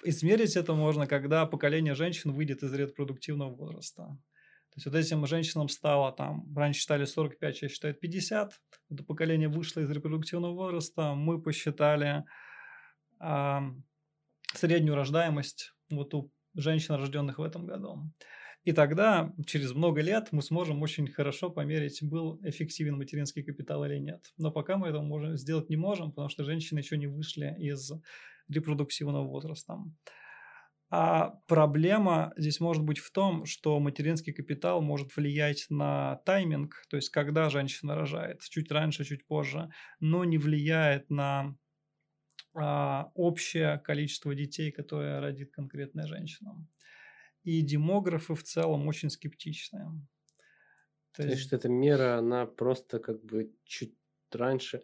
измерить 0.05 0.57
это 0.57 0.75
можно, 0.75 1.07
когда 1.07 1.47
поколение 1.47 1.95
женщин 1.95 2.33
выйдет 2.33 2.63
из 2.63 2.73
репродуктивного 2.73 3.55
возраста. 3.55 4.17
То 4.71 4.77
есть 4.77 4.87
вот 4.87 4.95
этим 4.95 5.27
женщинам 5.27 5.69
стало 5.69 6.13
там, 6.13 6.53
раньше 6.57 6.81
считали 6.81 7.05
45, 7.05 7.57
сейчас 7.57 7.73
считают 7.73 8.01
50. 8.01 8.61
Это 8.91 9.05
поколение 9.05 9.49
вышло 9.49 9.81
из 9.81 9.91
репродуктивного 9.91 10.53
возраста. 10.53 11.15
Мы 11.15 11.41
посчитали 11.41 12.25
среднюю 14.55 14.95
рождаемость 14.95 15.75
вот 15.91 16.15
у 16.15 16.31
женщин, 16.55 16.95
рожденных 16.95 17.39
в 17.39 17.43
этом 17.43 17.67
году. 17.67 18.03
И 18.65 18.73
тогда, 18.73 19.33
через 19.47 19.75
много 19.75 20.01
лет, 20.01 20.29
мы 20.33 20.41
сможем 20.41 20.81
очень 20.81 21.07
хорошо 21.07 21.51
померить, 21.51 22.03
был 22.03 22.41
эффективен 22.43 22.97
материнский 22.97 23.43
капитал 23.43 23.85
или 23.85 23.99
нет. 23.99 24.33
Но 24.39 24.51
пока 24.51 24.79
мы 24.79 24.89
это 24.89 25.01
можем, 25.01 25.37
сделать 25.37 25.69
не 25.69 25.77
можем, 25.77 26.11
потому 26.11 26.31
что 26.31 26.45
женщины 26.45 26.79
еще 26.79 26.97
не 26.97 27.07
вышли 27.07 27.55
из 27.59 27.93
репродуктивного 28.49 29.27
возраста. 29.27 29.79
А 30.91 31.41
проблема 31.47 32.33
здесь 32.37 32.61
может 32.61 32.85
быть 32.85 32.99
в 32.99 33.11
том, 33.11 33.45
что 33.47 33.79
материнский 33.81 34.33
капитал 34.33 34.81
может 34.81 35.15
влиять 35.17 35.67
на 35.69 36.17
тайминг, 36.25 36.85
то 36.89 36.97
есть 36.97 37.11
когда 37.11 37.51
женщина 37.51 37.97
рожает, 37.97 38.41
чуть 38.43 38.71
раньше, 38.71 39.05
чуть 39.05 39.27
позже, 39.27 39.71
но 40.01 40.25
не 40.25 40.39
влияет 40.39 41.11
на 41.11 41.57
а, 42.55 43.11
общее 43.15 43.79
количество 43.79 44.35
детей, 44.35 44.71
которое 44.71 45.21
родит 45.21 45.51
конкретная 45.53 46.07
женщина. 46.07 46.65
И 47.45 47.61
демографы 47.63 48.35
в 48.35 48.43
целом 48.43 48.89
очень 48.89 49.11
скептичны. 49.11 49.87
То, 51.13 51.23
То 51.23 51.29
есть, 51.29 51.43
что 51.43 51.57
эта 51.57 51.69
мера, 51.69 52.19
она 52.19 52.47
просто 52.47 52.99
как 52.99 53.23
бы 53.25 53.53
чуть 53.65 53.95
раньше 54.33 54.83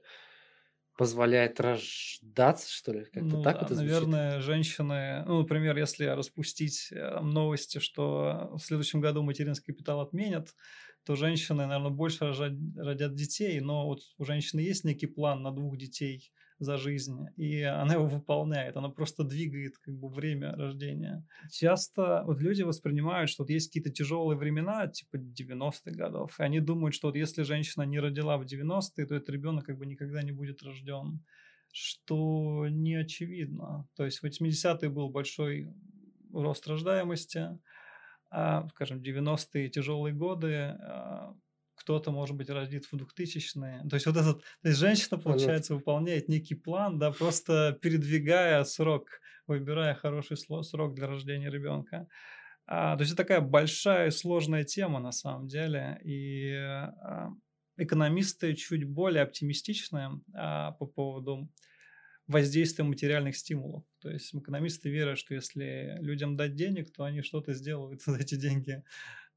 позволяет 0.97 1.59
рождаться, 1.61 2.71
что 2.71 2.93
ли? 2.93 3.05
Как-то 3.05 3.25
ну, 3.25 3.43
так 3.43 3.57
да, 3.57 3.65
это 3.65 3.75
звучит? 3.75 3.91
Наверное, 3.91 4.41
женщины, 4.41 5.25
ну, 5.27 5.41
например, 5.41 5.77
если 5.79 6.05
распустить 6.05 6.93
э, 6.93 7.21
новости, 7.21 7.79
что 7.79 8.53
в 8.55 8.61
следующем 8.61 9.01
году 9.01 9.23
материнский 9.23 9.73
капитал 9.73 10.03
отменят, 10.03 10.55
то 11.05 11.17
женщины, 11.17 11.67
наверное, 11.67 11.91
больше 11.91 12.27
рожать, 12.27 12.53
родят 12.77 13.15
детей, 13.15 13.59
но 13.61 13.87
вот 13.87 14.01
у 14.19 14.25
женщины 14.25 14.61
есть 14.61 14.85
некий 14.85 15.07
план 15.07 15.43
на 15.43 15.53
двух 15.53 15.79
детей 15.79 16.31
за 16.61 16.77
жизнь, 16.77 17.27
и 17.37 17.63
она 17.63 17.95
его 17.95 18.07
выполняет, 18.07 18.77
она 18.77 18.91
просто 18.91 19.25
двигает 19.25 19.79
как 19.79 19.95
бы 19.95 20.09
время 20.09 20.55
рождения. 20.55 21.27
Часто 21.51 22.23
вот 22.27 22.41
люди 22.41 22.63
воспринимают, 22.63 23.31
что 23.31 23.43
вот 23.43 23.51
есть 23.51 23.69
какие-то 23.69 23.91
тяжелые 23.91 24.39
времена, 24.39 24.87
типа 24.87 25.17
90-х 25.17 25.91
годов, 25.93 26.39
и 26.39 26.43
они 26.43 26.61
думают, 26.61 26.95
что 26.95 27.09
вот 27.09 27.17
если 27.17 27.43
женщина 27.43 27.85
не 27.85 27.99
родила 27.99 28.37
в 28.37 28.43
90-е, 28.43 29.07
то 29.07 29.15
этот 29.15 29.31
ребенок 29.31 29.65
как 29.65 29.79
бы 29.79 29.87
никогда 29.87 30.23
не 30.23 30.33
будет 30.33 30.63
рожден, 30.63 31.25
что 31.73 32.67
не 32.69 32.95
очевидно. 32.95 33.89
То 33.97 34.05
есть 34.05 34.19
в 34.19 34.25
80-е 34.25 34.91
был 34.91 35.09
большой 35.09 35.75
рост 36.33 36.67
рождаемости, 36.69 37.59
а, 38.31 38.69
скажем, 38.69 39.01
90-е 39.01 39.71
тяжелые 39.71 40.15
годы 40.15 40.55
а, 40.55 41.35
кто-то, 41.81 42.11
может 42.13 42.37
быть, 42.37 42.51
родит 42.51 42.85
в 42.85 42.95
2000-е. 42.95 43.89
То 43.89 43.97
есть 43.97 44.07
вот 44.07 44.17
этот, 44.17 44.43
то 44.43 44.69
есть 44.69 44.79
женщина, 44.79 45.19
получается, 45.19 45.75
выполняет 45.75 46.29
некий 46.29 46.55
план, 46.55 46.99
да, 46.99 47.11
просто 47.11 47.79
передвигая 47.81 48.65
срок, 48.65 49.21
выбирая 49.47 49.95
хороший 49.95 50.37
срок 50.37 50.95
для 50.95 51.07
рождения 51.07 51.51
ребенка. 51.51 52.07
А, 52.67 52.97
то 52.97 53.01
есть 53.03 53.15
это 53.15 53.23
такая 53.23 53.41
большая 53.41 54.09
и 54.09 54.11
сложная 54.11 54.65
тема 54.65 55.01
на 55.01 55.11
самом 55.11 55.49
деле, 55.49 55.99
и 56.05 56.53
а, 56.53 57.31
экономисты 57.79 58.55
чуть 58.55 58.85
более 58.85 59.23
оптимистичны 59.23 60.21
а, 60.35 60.73
по 60.73 60.85
поводу 60.85 61.49
воздействия 62.27 62.85
материальных 62.85 63.37
стимулов. 63.37 63.85
То 64.01 64.11
есть 64.11 64.35
экономисты 64.35 64.91
верят, 64.91 65.19
что 65.19 65.35
если 65.35 65.97
людям 66.01 66.37
дать 66.37 66.55
денег, 66.55 66.93
то 66.93 67.05
они 67.05 67.23
что-то 67.23 67.55
сделают 67.55 68.03
за 68.03 68.17
эти 68.17 68.35
деньги 68.35 68.85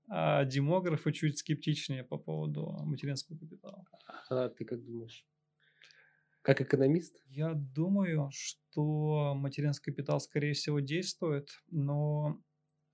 а 0.09 0.45
демографы 0.45 1.11
чуть 1.11 1.37
скептичнее 1.37 2.03
по 2.03 2.17
поводу 2.17 2.71
материнского 2.83 3.37
капитала. 3.37 3.85
А 4.29 4.49
ты 4.49 4.65
как 4.65 4.83
думаешь? 4.83 5.25
как 6.43 6.61
экономист? 6.61 7.23
Я 7.29 7.53
думаю, 7.53 8.29
что 8.33 9.33
материнский 9.33 9.91
капитал, 9.91 10.19
скорее 10.19 10.53
всего, 10.53 10.81
действует, 10.81 11.49
но, 11.71 12.37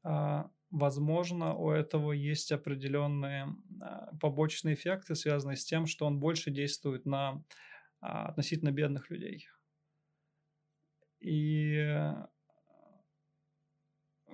а, 0.03 0.49
возможно, 0.69 1.55
у 1.55 1.71
этого 1.71 2.11
есть 2.13 2.51
определенные 2.51 3.47
а, 3.81 4.15
побочные 4.17 4.75
эффекты, 4.75 5.15
связанные 5.15 5.57
с 5.57 5.65
тем, 5.65 5.87
что 5.87 6.05
он 6.05 6.19
больше 6.19 6.51
действует 6.51 7.05
на 7.05 7.43
относительно 7.99 8.71
бедных 8.71 9.09
людей. 9.09 9.47
И 11.19 11.75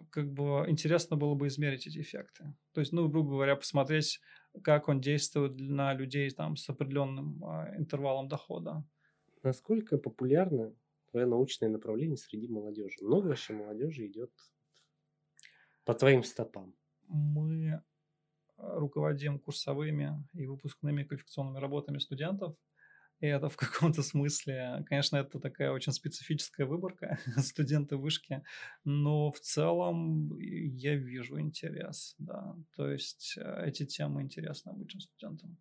как 0.10 0.32
бы 0.32 0.66
интересно 0.68 1.18
было 1.18 1.36
бы 1.36 1.48
измерить 1.48 1.88
эти 1.88 2.00
эффекты. 2.00 2.54
То 2.74 2.82
есть, 2.82 2.92
ну, 2.94 3.08
грубо 3.08 3.32
говоря, 3.32 3.56
посмотреть, 3.56 4.20
как 4.64 4.88
он 4.88 5.02
действует 5.02 5.60
на 5.60 5.94
людей 5.94 6.30
там 6.32 6.56
с 6.56 6.70
определенным 6.70 7.44
э, 7.44 7.78
интервалом 7.78 8.28
дохода. 8.28 8.84
Насколько 9.44 9.98
популярно 9.98 10.74
твое 11.12 11.25
научное 11.25 11.70
направление 11.70 12.18
среди 12.18 12.48
молодежи? 12.48 12.98
Много 13.02 13.28
вообще 13.28 13.54
молодежи 13.54 14.08
идет 14.08 14.32
по 15.84 15.94
твоим 15.94 16.24
стопам? 16.24 16.74
Мы 17.08 17.82
руководим 18.58 19.40
курсовыми 19.40 20.25
и 20.34 20.48
выпускными 20.48 21.04
квалификационными 21.04 21.60
работами 21.60 22.00
студентов– 22.00 22.56
и 23.25 23.29
это 23.29 23.50
в 23.50 23.58
каком-то 23.58 24.03
смысле, 24.03 24.86
конечно, 24.88 25.17
это 25.17 25.39
такая 25.39 25.72
очень 25.72 25.91
специфическая 25.91 26.65
выборка 26.65 27.20
студенты 27.38 27.98
вышки, 27.98 28.44
но 28.84 29.32
в 29.32 29.39
целом 29.39 30.38
я 30.39 30.96
вижу 30.96 31.39
интерес, 31.39 32.15
да. 32.20 32.55
То 32.75 32.89
есть 32.89 33.36
э, 33.38 33.63
эти 33.65 33.86
темы 33.86 34.22
интересны 34.22 34.70
обычным 34.70 35.01
студентам. 35.01 35.58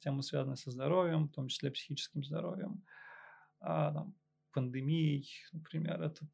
Темы, 0.00 0.22
связанные 0.22 0.56
со 0.56 0.70
здоровьем, 0.70 1.28
в 1.28 1.32
том 1.32 1.48
числе 1.48 1.70
психическим 1.70 2.22
здоровьем, 2.22 2.84
а, 3.60 3.92
там, 3.92 4.14
пандемией, 4.52 5.28
например, 5.52 6.02
это 6.02 6.28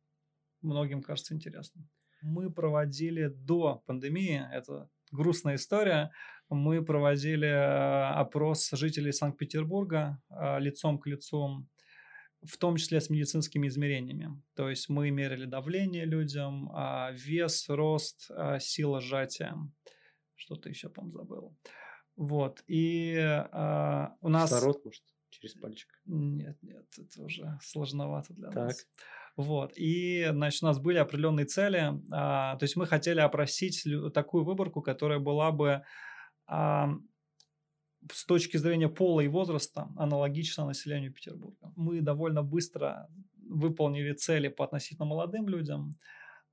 многим 0.60 1.02
кажется 1.02 1.34
интересным. 1.34 1.88
Мы 2.22 2.52
проводили 2.52 3.28
до 3.28 3.82
пандемии, 3.86 4.42
это 4.52 4.90
грустная 5.12 5.54
история, 5.54 6.10
мы 6.48 6.84
проводили 6.84 7.48
э, 7.48 8.12
опрос 8.14 8.70
жителей 8.72 9.12
Санкт-Петербурга 9.12 10.20
э, 10.30 10.58
лицом 10.60 10.98
к 10.98 11.06
лицу, 11.06 11.66
в 12.44 12.58
том 12.58 12.76
числе 12.76 13.00
с 13.00 13.08
медицинскими 13.08 13.68
измерениями. 13.68 14.42
То 14.54 14.68
есть 14.68 14.88
мы 14.88 15.10
мерили 15.10 15.46
давление 15.46 16.04
людям, 16.04 16.70
а, 16.74 17.12
вес, 17.12 17.68
рост, 17.68 18.30
а, 18.30 18.58
сила 18.58 19.00
сжатия. 19.00 19.56
Что-то 20.34 20.68
еще, 20.68 20.88
по-моему, 20.88 21.12
забыл. 21.12 21.56
Вот. 22.16 22.62
И 22.66 23.16
а, 23.18 24.16
у 24.20 24.28
нас... 24.28 24.50
Кислород, 24.50 24.84
может, 24.84 25.02
через 25.30 25.54
пальчик? 25.54 25.88
Нет, 26.04 26.58
нет, 26.62 26.86
это 26.98 27.22
уже 27.22 27.58
сложновато 27.62 28.34
для 28.34 28.48
так. 28.50 28.56
нас. 28.56 28.86
Вот. 29.36 29.72
И, 29.76 30.26
значит, 30.30 30.62
у 30.62 30.66
нас 30.66 30.78
были 30.78 30.98
определенные 30.98 31.46
цели. 31.46 32.00
А, 32.10 32.56
то 32.56 32.64
есть 32.64 32.76
мы 32.76 32.86
хотели 32.86 33.20
опросить 33.20 33.86
такую 34.12 34.44
выборку, 34.44 34.82
которая 34.82 35.18
была 35.18 35.52
бы 35.52 35.82
а, 36.46 36.90
с 38.10 38.24
точки 38.26 38.56
зрения 38.56 38.88
пола 38.88 39.20
и 39.20 39.28
возраста 39.28 39.88
аналогично 39.96 40.66
населению 40.66 41.12
Петербурга. 41.12 41.72
Мы 41.76 42.00
довольно 42.00 42.42
быстро 42.42 43.08
выполнили 43.48 44.12
цели 44.12 44.48
по 44.48 44.64
относительно 44.64 45.06
молодым 45.06 45.48
людям, 45.48 45.96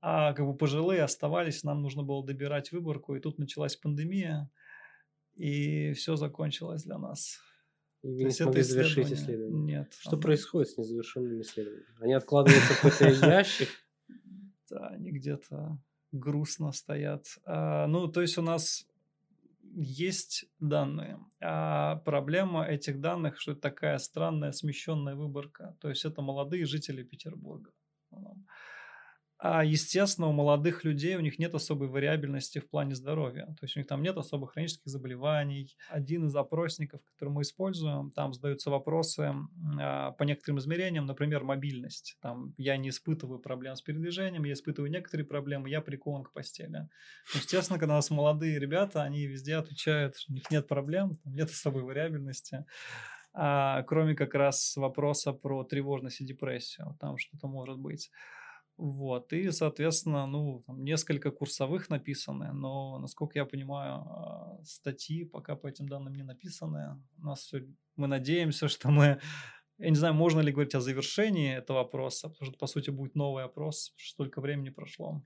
а 0.01 0.33
как 0.33 0.45
бы 0.45 0.55
пожилые 0.55 1.03
оставались, 1.03 1.63
нам 1.63 1.81
нужно 1.81 2.03
было 2.03 2.25
добирать 2.25 2.71
выборку, 2.71 3.15
и 3.15 3.19
тут 3.19 3.37
началась 3.37 3.75
пандемия, 3.75 4.49
и 5.35 5.93
все 5.93 6.15
закончилось 6.15 6.83
для 6.83 6.97
нас. 6.97 7.39
И 8.01 8.07
вы 8.07 8.23
не 8.23 8.31
смогли 8.31 8.61
завершить 8.61 9.11
исследование? 9.11 9.77
Нет. 9.79 9.93
Что 9.99 10.11
оно... 10.11 10.21
происходит 10.21 10.69
с 10.69 10.77
незавершенными 10.77 11.41
исследованиями? 11.41 11.87
Они 11.99 12.13
откладываются 12.13 12.73
в 12.73 12.81
какой-то 12.81 13.27
ящик? 13.27 13.69
Да, 14.69 14.89
они 14.89 15.09
где-то 15.09 15.79
грустно 16.11 16.71
стоят. 16.71 17.25
А, 17.43 17.87
ну, 17.87 18.07
то 18.07 18.21
есть 18.21 18.37
у 18.37 18.43
нас 18.43 18.85
есть 19.73 20.45
данные. 20.59 21.19
А 21.41 21.95
проблема 22.05 22.65
этих 22.67 22.99
данных, 22.99 23.39
что 23.39 23.53
это 23.53 23.61
такая 23.61 23.97
странная 23.97 24.51
смещенная 24.51 25.15
выборка. 25.15 25.75
То 25.79 25.89
есть 25.89 26.05
это 26.05 26.21
молодые 26.21 26.65
жители 26.65 27.01
Петербурга. 27.01 27.71
А, 29.41 29.63
естественно, 29.63 30.27
у 30.27 30.33
молодых 30.33 30.83
людей 30.83 31.15
у 31.15 31.21
них 31.21 31.39
нет 31.39 31.55
особой 31.55 31.87
вариабельности 31.87 32.59
в 32.59 32.69
плане 32.69 32.93
здоровья. 32.93 33.45
То 33.45 33.63
есть 33.63 33.77
у 33.77 33.79
них 33.79 33.87
там 33.87 34.01
нет 34.03 34.17
особых 34.17 34.51
хронических 34.51 34.91
заболеваний. 34.91 35.77
Один 35.87 36.25
из 36.25 36.35
опросников, 36.35 36.99
который 37.05 37.29
мы 37.29 37.43
используем, 37.43 38.11
там 38.11 38.33
задаются 38.33 38.69
вопросы 38.69 39.33
а, 39.79 40.11
по 40.11 40.23
некоторым 40.23 40.59
измерениям, 40.59 41.05
например, 41.05 41.45
мобильность. 41.45 42.17
Там 42.21 42.53
я 42.57 42.75
не 42.75 42.89
испытываю 42.89 43.39
проблем 43.39 43.77
с 43.77 43.81
передвижением, 43.81 44.43
я 44.43 44.51
испытываю 44.51 44.91
некоторые 44.91 45.25
проблемы, 45.25 45.69
я 45.69 45.79
прикован 45.79 46.25
к 46.25 46.33
постели. 46.33 46.89
Естественно, 47.33 47.79
когда 47.79 47.93
у 47.93 47.97
нас 47.97 48.09
молодые 48.09 48.59
ребята, 48.59 49.03
они 49.03 49.25
везде 49.25 49.55
отвечают, 49.55 50.17
что 50.17 50.33
у 50.33 50.35
них 50.35 50.51
нет 50.51 50.67
проблем, 50.67 51.17
нет 51.23 51.49
особой 51.49 51.83
вариабельности. 51.83 52.65
А, 53.33 53.83
кроме 53.83 54.15
как 54.15 54.33
раз 54.33 54.75
вопроса 54.75 55.31
про 55.31 55.63
тревожность 55.63 56.19
и 56.19 56.25
депрессию. 56.25 56.97
Там 56.99 57.17
что-то 57.17 57.47
может 57.47 57.77
быть. 57.77 58.11
Вот, 58.79 59.33
и, 59.33 59.51
соответственно, 59.51 60.25
ну, 60.25 60.63
там 60.65 60.85
несколько 60.85 61.31
курсовых 61.31 61.89
написаны, 61.89 62.53
но, 62.53 62.97
насколько 62.97 63.37
я 63.37 63.43
понимаю, 63.43 63.95
а, 63.95 64.61
статьи 64.63 65.25
пока 65.25 65.57
по 65.57 65.67
этим 65.67 65.89
данным 65.89 66.15
не 66.15 66.23
написаны. 66.23 67.03
У 67.17 67.25
нас 67.25 67.41
все, 67.41 67.67
мы 67.97 68.07
надеемся, 68.07 68.67
что 68.69 68.89
мы, 68.89 69.19
я 69.79 69.89
не 69.89 69.97
знаю, 69.97 70.13
можно 70.13 70.39
ли 70.39 70.53
говорить 70.53 70.75
о 70.75 70.79
завершении 70.79 71.57
этого 71.57 71.81
опроса, 71.81 72.29
потому 72.29 72.51
что, 72.51 72.57
по 72.57 72.67
сути, 72.67 72.89
будет 72.89 73.15
новый 73.15 73.43
опрос, 73.43 73.93
столько 73.97 74.39
времени 74.39 74.69
прошло. 74.69 75.21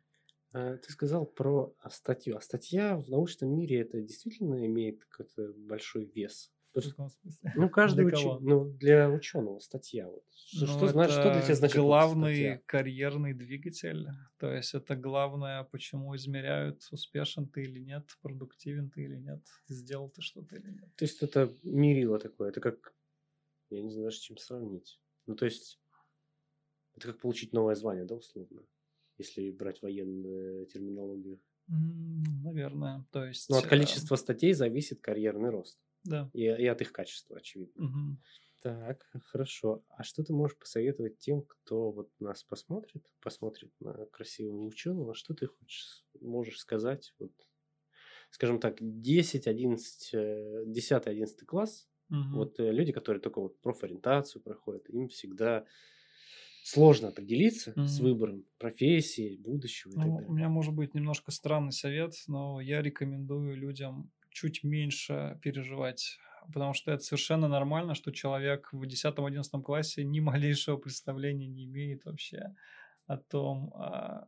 А, 0.51 0.77
ты 0.77 0.91
сказал 0.91 1.27
про 1.27 1.75
статью. 1.91 2.37
А 2.37 2.41
статья 2.41 2.97
в 2.97 3.07
научном 3.07 3.55
мире 3.55 3.81
это 3.81 4.01
действительно 4.01 4.65
имеет 4.65 5.05
какой-то 5.05 5.53
большой 5.59 6.05
вес? 6.05 6.51
Смысле? 6.81 7.53
Ну, 7.55 7.69
каждый 7.69 8.07
ученый, 8.07 8.39
ну, 8.41 8.65
для 8.65 9.09
ученого 9.09 9.59
статья. 9.59 10.07
Вот. 10.07 10.23
Что, 10.33 10.65
ну, 10.65 10.77
что, 10.77 10.87
значит, 10.87 11.13
что 11.13 11.31
для 11.31 11.41
тебя 11.41 11.55
значит 11.55 11.77
главный 11.77 12.35
статья? 12.35 12.61
карьерный 12.65 13.33
двигатель. 13.33 14.07
То 14.39 14.51
есть 14.51 14.73
это 14.73 14.95
главное, 14.95 15.63
почему 15.65 16.15
измеряют, 16.15 16.87
успешен 16.91 17.47
ты 17.47 17.63
или 17.63 17.79
нет, 17.79 18.07
продуктивен 18.21 18.89
ты 18.89 19.03
или 19.03 19.17
нет, 19.17 19.45
сделал 19.67 20.09
ты 20.09 20.21
что-то 20.21 20.55
или 20.55 20.71
нет. 20.71 20.95
То 20.95 21.05
есть 21.05 21.21
это 21.21 21.53
мерило 21.63 22.17
такое, 22.19 22.49
это 22.49 22.59
как, 22.59 22.93
я 23.69 23.81
не 23.81 23.89
знаю 23.89 24.05
даже, 24.05 24.19
чем 24.19 24.37
сравнить. 24.37 24.99
Ну, 25.27 25.35
то 25.35 25.45
есть 25.45 25.79
это 26.95 27.07
как 27.07 27.19
получить 27.19 27.53
новое 27.53 27.75
звание, 27.75 28.05
да, 28.05 28.15
условно, 28.15 28.61
если 29.17 29.51
брать 29.51 29.81
военную 29.81 30.65
терминологию. 30.67 31.39
Наверное, 31.67 33.05
то 33.11 33.25
есть... 33.25 33.49
Но 33.49 33.57
от 33.57 33.65
э, 33.65 33.69
количества 33.69 34.15
статей 34.15 34.53
зависит 34.53 35.01
карьерный 35.01 35.49
рост. 35.49 35.79
Да. 36.03 36.29
И, 36.33 36.43
и 36.43 36.67
от 36.67 36.81
их 36.81 36.91
качества, 36.91 37.37
очевидно. 37.37 37.85
Угу. 37.85 38.17
Так, 38.63 39.05
хорошо. 39.25 39.83
А 39.89 40.03
что 40.03 40.23
ты 40.23 40.33
можешь 40.33 40.57
посоветовать 40.57 41.17
тем, 41.19 41.41
кто 41.41 41.91
вот 41.91 42.09
нас 42.19 42.43
посмотрит, 42.43 43.05
посмотрит 43.19 43.71
на 43.81 44.05
красивого 44.05 44.63
ученого? 44.63 45.15
Что 45.15 45.33
ты 45.33 45.47
хочешь, 45.47 46.05
можешь 46.21 46.59
сказать? 46.59 47.13
Вот, 47.19 47.33
скажем 48.29 48.59
так, 48.59 48.77
10, 48.79 49.47
11, 49.47 50.71
10, 50.71 51.07
11 51.07 51.45
класс, 51.45 51.89
угу. 52.09 52.37
вот 52.37 52.59
э, 52.59 52.71
люди, 52.71 52.93
которые 52.93 53.21
только 53.21 53.41
вот 53.41 53.59
профориентацию 53.59 54.41
проходят, 54.41 54.89
им 54.89 55.09
всегда 55.09 55.65
сложно 56.63 57.09
определиться 57.09 57.71
mm 57.71 57.87
с 57.87 57.99
выбором 57.99 58.45
профессии, 58.57 59.35
будущего 59.35 59.91
и 59.91 59.95
ну, 59.95 60.01
так 60.01 60.11
далее. 60.13 60.29
У 60.29 60.33
меня 60.33 60.49
может 60.49 60.73
быть 60.73 60.93
немножко 60.93 61.31
странный 61.31 61.73
совет, 61.73 62.13
но 62.27 62.61
я 62.61 62.81
рекомендую 62.81 63.57
людям 63.57 64.09
чуть 64.33 64.63
меньше 64.63 65.39
переживать. 65.41 66.17
Потому 66.51 66.73
что 66.73 66.91
это 66.91 67.03
совершенно 67.03 67.47
нормально, 67.47 67.95
что 67.95 68.11
человек 68.11 68.69
в 68.73 68.85
10-11 68.85 69.63
классе 69.63 70.03
ни 70.03 70.19
малейшего 70.19 70.77
представления 70.77 71.47
не 71.47 71.65
имеет 71.65 72.05
вообще 72.05 72.53
о 73.07 73.17
том, 73.17 73.73
а, 73.75 74.27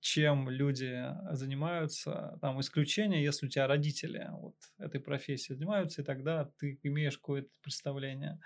чем 0.00 0.48
люди 0.48 1.04
занимаются. 1.32 2.38
Там 2.40 2.60
исключение, 2.60 3.22
если 3.22 3.46
у 3.46 3.48
тебя 3.48 3.66
родители 3.66 4.28
вот 4.32 4.56
этой 4.78 5.00
профессией 5.00 5.56
занимаются, 5.56 6.02
и 6.02 6.04
тогда 6.04 6.50
ты 6.58 6.78
имеешь 6.84 7.18
какое-то 7.18 7.50
представление. 7.62 8.40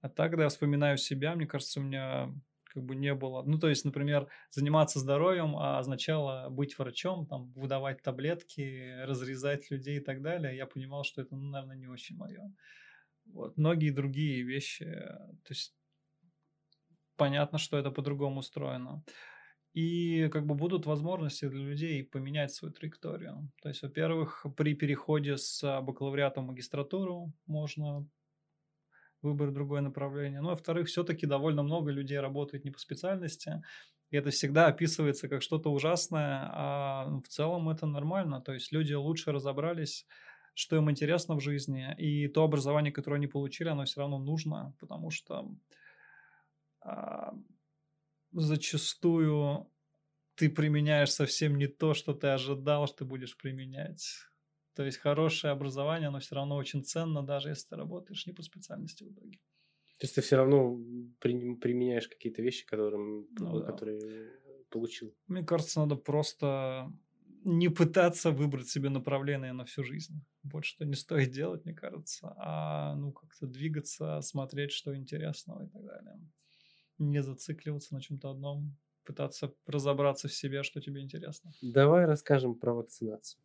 А 0.00 0.08
так, 0.08 0.30
когда 0.30 0.44
я 0.44 0.48
вспоминаю 0.50 0.98
себя, 0.98 1.34
мне 1.34 1.46
кажется, 1.46 1.80
у 1.80 1.84
меня 1.84 2.32
как 2.68 2.84
бы 2.84 2.94
не 2.94 3.14
было. 3.14 3.42
Ну, 3.42 3.58
то 3.58 3.68
есть, 3.68 3.84
например, 3.84 4.28
заниматься 4.50 4.98
здоровьем 4.98 5.56
а 5.56 5.78
означало 5.78 6.48
быть 6.50 6.78
врачом, 6.78 7.26
там, 7.26 7.52
выдавать 7.52 8.02
таблетки, 8.02 9.02
разрезать 9.04 9.70
людей 9.70 9.98
и 9.98 10.04
так 10.04 10.22
далее. 10.22 10.56
Я 10.56 10.66
понимал, 10.66 11.04
что 11.04 11.22
это, 11.22 11.34
ну, 11.36 11.50
наверное, 11.50 11.76
не 11.76 11.86
очень 11.86 12.16
мое. 12.16 12.52
Вот. 13.26 13.56
Многие 13.56 13.90
другие 13.90 14.42
вещи, 14.42 14.84
то 14.84 15.50
есть, 15.50 15.74
понятно, 17.16 17.58
что 17.58 17.76
это 17.78 17.90
по-другому 17.90 18.40
устроено. 18.40 19.02
И 19.74 20.28
как 20.28 20.46
бы 20.46 20.54
будут 20.54 20.86
возможности 20.86 21.48
для 21.48 21.60
людей 21.60 22.02
поменять 22.02 22.52
свою 22.52 22.72
траекторию. 22.72 23.50
То 23.62 23.68
есть, 23.68 23.82
во-первых, 23.82 24.46
при 24.56 24.74
переходе 24.74 25.36
с 25.36 25.62
бакалавриата 25.82 26.40
в 26.40 26.46
магистратуру 26.46 27.32
можно 27.46 28.08
выбрать 29.22 29.54
другое 29.54 29.80
направление. 29.80 30.40
Ну, 30.40 30.48
во-вторых, 30.50 30.88
все-таки 30.88 31.26
довольно 31.26 31.62
много 31.62 31.90
людей 31.90 32.18
работает 32.20 32.64
не 32.64 32.70
по 32.70 32.78
специальности, 32.78 33.62
и 34.10 34.16
это 34.16 34.30
всегда 34.30 34.66
описывается 34.66 35.28
как 35.28 35.42
что-то 35.42 35.70
ужасное, 35.70 36.48
а 36.52 37.20
в 37.24 37.28
целом 37.28 37.68
это 37.68 37.86
нормально. 37.86 38.40
То 38.40 38.54
есть 38.54 38.72
люди 38.72 38.94
лучше 38.94 39.32
разобрались, 39.32 40.06
что 40.54 40.76
им 40.76 40.90
интересно 40.90 41.34
в 41.34 41.40
жизни, 41.40 41.94
и 41.98 42.26
то 42.28 42.42
образование, 42.44 42.92
которое 42.92 43.16
они 43.16 43.26
получили, 43.26 43.68
оно 43.68 43.84
все 43.84 44.00
равно 44.00 44.18
нужно, 44.18 44.74
потому 44.80 45.10
что 45.10 45.48
а, 46.80 47.32
зачастую 48.32 49.70
ты 50.34 50.48
применяешь 50.48 51.12
совсем 51.12 51.58
не 51.58 51.66
то, 51.66 51.94
что 51.94 52.14
ты 52.14 52.28
ожидал, 52.28 52.86
что 52.86 52.98
ты 52.98 53.04
будешь 53.04 53.36
применять. 53.36 54.27
То 54.78 54.84
есть 54.84 54.98
хорошее 54.98 55.52
образование, 55.52 56.06
оно 56.06 56.20
все 56.20 56.36
равно 56.36 56.54
очень 56.54 56.84
ценно, 56.84 57.26
даже 57.26 57.48
если 57.48 57.70
ты 57.70 57.74
работаешь 57.74 58.26
не 58.26 58.32
по 58.32 58.42
специальности 58.42 59.02
в 59.02 59.10
итоге. 59.10 59.38
То 59.98 60.04
есть 60.04 60.14
ты 60.14 60.20
все 60.20 60.36
равно 60.36 60.78
при, 61.18 61.56
применяешь 61.56 62.06
какие-то 62.06 62.42
вещи, 62.42 62.64
которые, 62.64 63.26
ну, 63.28 63.64
которые 63.64 63.98
да. 63.98 64.52
получил. 64.70 65.12
Мне 65.26 65.42
кажется, 65.42 65.80
надо 65.80 65.96
просто 65.96 66.92
не 67.42 67.68
пытаться 67.70 68.30
выбрать 68.30 68.68
себе 68.68 68.88
направление 68.88 69.52
на 69.52 69.64
всю 69.64 69.82
жизнь. 69.82 70.24
Вот 70.44 70.64
что 70.64 70.84
не 70.84 70.94
стоит 70.94 71.32
делать, 71.32 71.64
мне 71.64 71.74
кажется, 71.74 72.32
а 72.36 72.94
ну 72.94 73.10
как-то 73.10 73.48
двигаться, 73.48 74.20
смотреть, 74.20 74.70
что 74.70 74.94
интересного 74.94 75.64
и 75.64 75.68
так 75.68 75.84
далее. 75.84 76.20
Не 76.98 77.20
зацикливаться 77.20 77.94
на 77.94 78.00
чем-то 78.00 78.30
одном, 78.30 78.76
пытаться 79.02 79.52
разобраться 79.66 80.28
в 80.28 80.32
себе, 80.32 80.62
что 80.62 80.80
тебе 80.80 81.00
интересно. 81.00 81.50
Давай 81.62 82.04
расскажем 82.04 82.54
про 82.54 82.74
вакцинацию. 82.74 83.42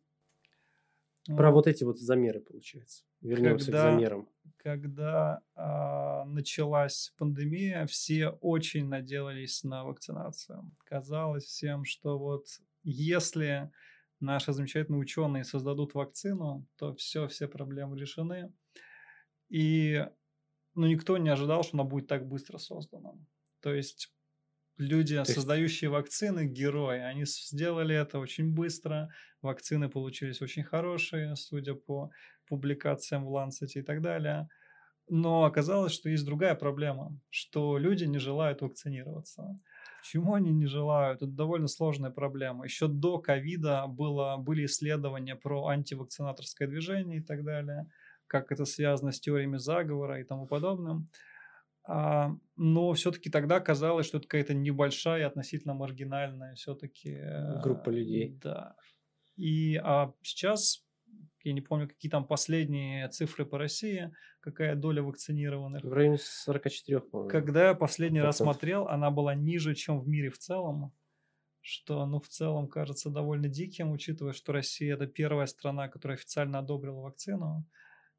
Про 1.26 1.50
вот 1.50 1.66
эти 1.66 1.84
вот 1.84 1.98
замеры, 1.98 2.40
получается. 2.40 3.04
Вернемся 3.20 3.66
когда, 3.66 3.78
к 3.78 3.90
замерам. 3.92 4.28
Когда 4.58 5.40
а, 5.54 6.24
началась 6.26 7.12
пандемия, 7.16 7.86
все 7.86 8.28
очень 8.28 8.88
надеялись 8.88 9.64
на 9.64 9.84
вакцинацию. 9.84 10.70
Казалось 10.84 11.44
всем, 11.44 11.84
что 11.84 12.18
вот 12.18 12.46
если 12.82 13.70
наши 14.20 14.52
замечательные 14.52 15.00
ученые 15.00 15.44
создадут 15.44 15.94
вакцину, 15.94 16.66
то 16.76 16.94
все, 16.94 17.26
все 17.28 17.48
проблемы 17.48 17.98
решены. 17.98 18.52
И 19.48 20.06
ну, 20.74 20.86
никто 20.86 21.16
не 21.16 21.30
ожидал, 21.30 21.62
что 21.62 21.76
она 21.76 21.84
будет 21.84 22.06
так 22.06 22.26
быстро 22.26 22.58
создана. 22.58 23.14
То 23.60 23.72
есть 23.72 24.12
люди, 24.76 25.14
есть... 25.14 25.32
создающие 25.34 25.90
вакцины, 25.90 26.46
герои. 26.46 27.00
Они 27.00 27.24
сделали 27.24 27.94
это 27.94 28.18
очень 28.18 28.52
быстро. 28.52 29.10
Вакцины 29.42 29.88
получились 29.88 30.42
очень 30.42 30.62
хорошие, 30.62 31.36
судя 31.36 31.74
по 31.74 32.10
публикациям 32.48 33.24
в 33.24 33.34
Lancet 33.34 33.68
и 33.74 33.82
так 33.82 34.00
далее. 34.02 34.48
Но 35.08 35.44
оказалось, 35.44 35.92
что 35.92 36.08
есть 36.08 36.24
другая 36.24 36.54
проблема, 36.54 37.18
что 37.28 37.76
люди 37.76 38.04
не 38.04 38.18
желают 38.18 38.62
вакцинироваться. 38.62 39.58
Почему 40.00 40.34
они 40.34 40.52
не 40.52 40.66
желают? 40.66 41.22
Это 41.22 41.30
довольно 41.30 41.68
сложная 41.68 42.10
проблема. 42.10 42.64
Еще 42.64 42.88
до 42.88 43.18
ковида 43.18 43.86
было, 43.86 44.36
были 44.38 44.64
исследования 44.66 45.36
про 45.36 45.66
антивакцинаторское 45.68 46.68
движение 46.68 47.18
и 47.18 47.22
так 47.22 47.44
далее, 47.44 47.86
как 48.26 48.50
это 48.50 48.64
связано 48.64 49.12
с 49.12 49.20
теориями 49.20 49.58
заговора 49.58 50.20
и 50.20 50.24
тому 50.24 50.46
подобным. 50.46 51.08
А, 51.86 52.30
но 52.56 52.92
все-таки 52.94 53.30
тогда 53.30 53.60
казалось, 53.60 54.06
что 54.06 54.18
это 54.18 54.26
какая-то 54.26 54.54
небольшая, 54.54 55.26
относительно 55.26 55.74
маргинальная 55.74 56.54
все-таки 56.54 57.10
э, 57.10 57.60
группа 57.60 57.90
людей. 57.90 58.38
Да. 58.42 58.74
И 59.36 59.76
а 59.76 60.12
сейчас, 60.22 60.84
я 61.42 61.52
не 61.52 61.60
помню, 61.60 61.88
какие 61.88 62.10
там 62.10 62.26
последние 62.26 63.08
цифры 63.08 63.44
по 63.44 63.58
России, 63.58 64.14
какая 64.40 64.76
доля 64.76 65.02
вакцинированных. 65.02 65.84
В 65.84 65.92
районе 65.92 66.18
44, 66.18 67.00
по-моему. 67.00 67.30
Когда 67.30 67.68
я 67.68 67.74
последний 67.74 68.20
раз 68.20 68.38
смотрел, 68.38 68.88
она 68.88 69.10
была 69.10 69.34
ниже, 69.34 69.74
чем 69.74 70.00
в 70.00 70.08
мире 70.08 70.30
в 70.30 70.38
целом 70.38 70.92
что, 71.66 72.04
ну, 72.04 72.20
в 72.20 72.28
целом 72.28 72.68
кажется 72.68 73.08
довольно 73.08 73.48
диким, 73.48 73.90
учитывая, 73.90 74.34
что 74.34 74.52
Россия– 74.52 74.94
это 74.96 75.06
первая 75.06 75.46
страна, 75.46 75.88
которая 75.88 76.18
официально 76.18 76.58
одобрила 76.58 77.00
вакцину. 77.00 77.66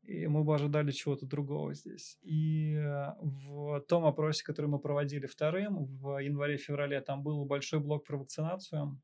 И 0.06 0.28
мы 0.28 0.44
бы 0.44 0.54
ожидали 0.54 0.92
чего-то 0.92 1.26
другого 1.26 1.74
здесь. 1.74 2.18
И 2.22 2.74
э, 2.76 3.14
в 3.22 3.80
том 3.82 4.06
опросе, 4.06 4.44
который 4.44 4.68
мы 4.68 4.80
проводили 4.80 5.26
вторым, 5.26 5.86
в 5.86 6.20
январе-феврале, 6.22 7.02
там 7.02 7.24
был 7.24 7.46
большой 7.46 7.80
блок 7.80 8.06
про 8.06 8.18
вакцинацию. 8.18 9.02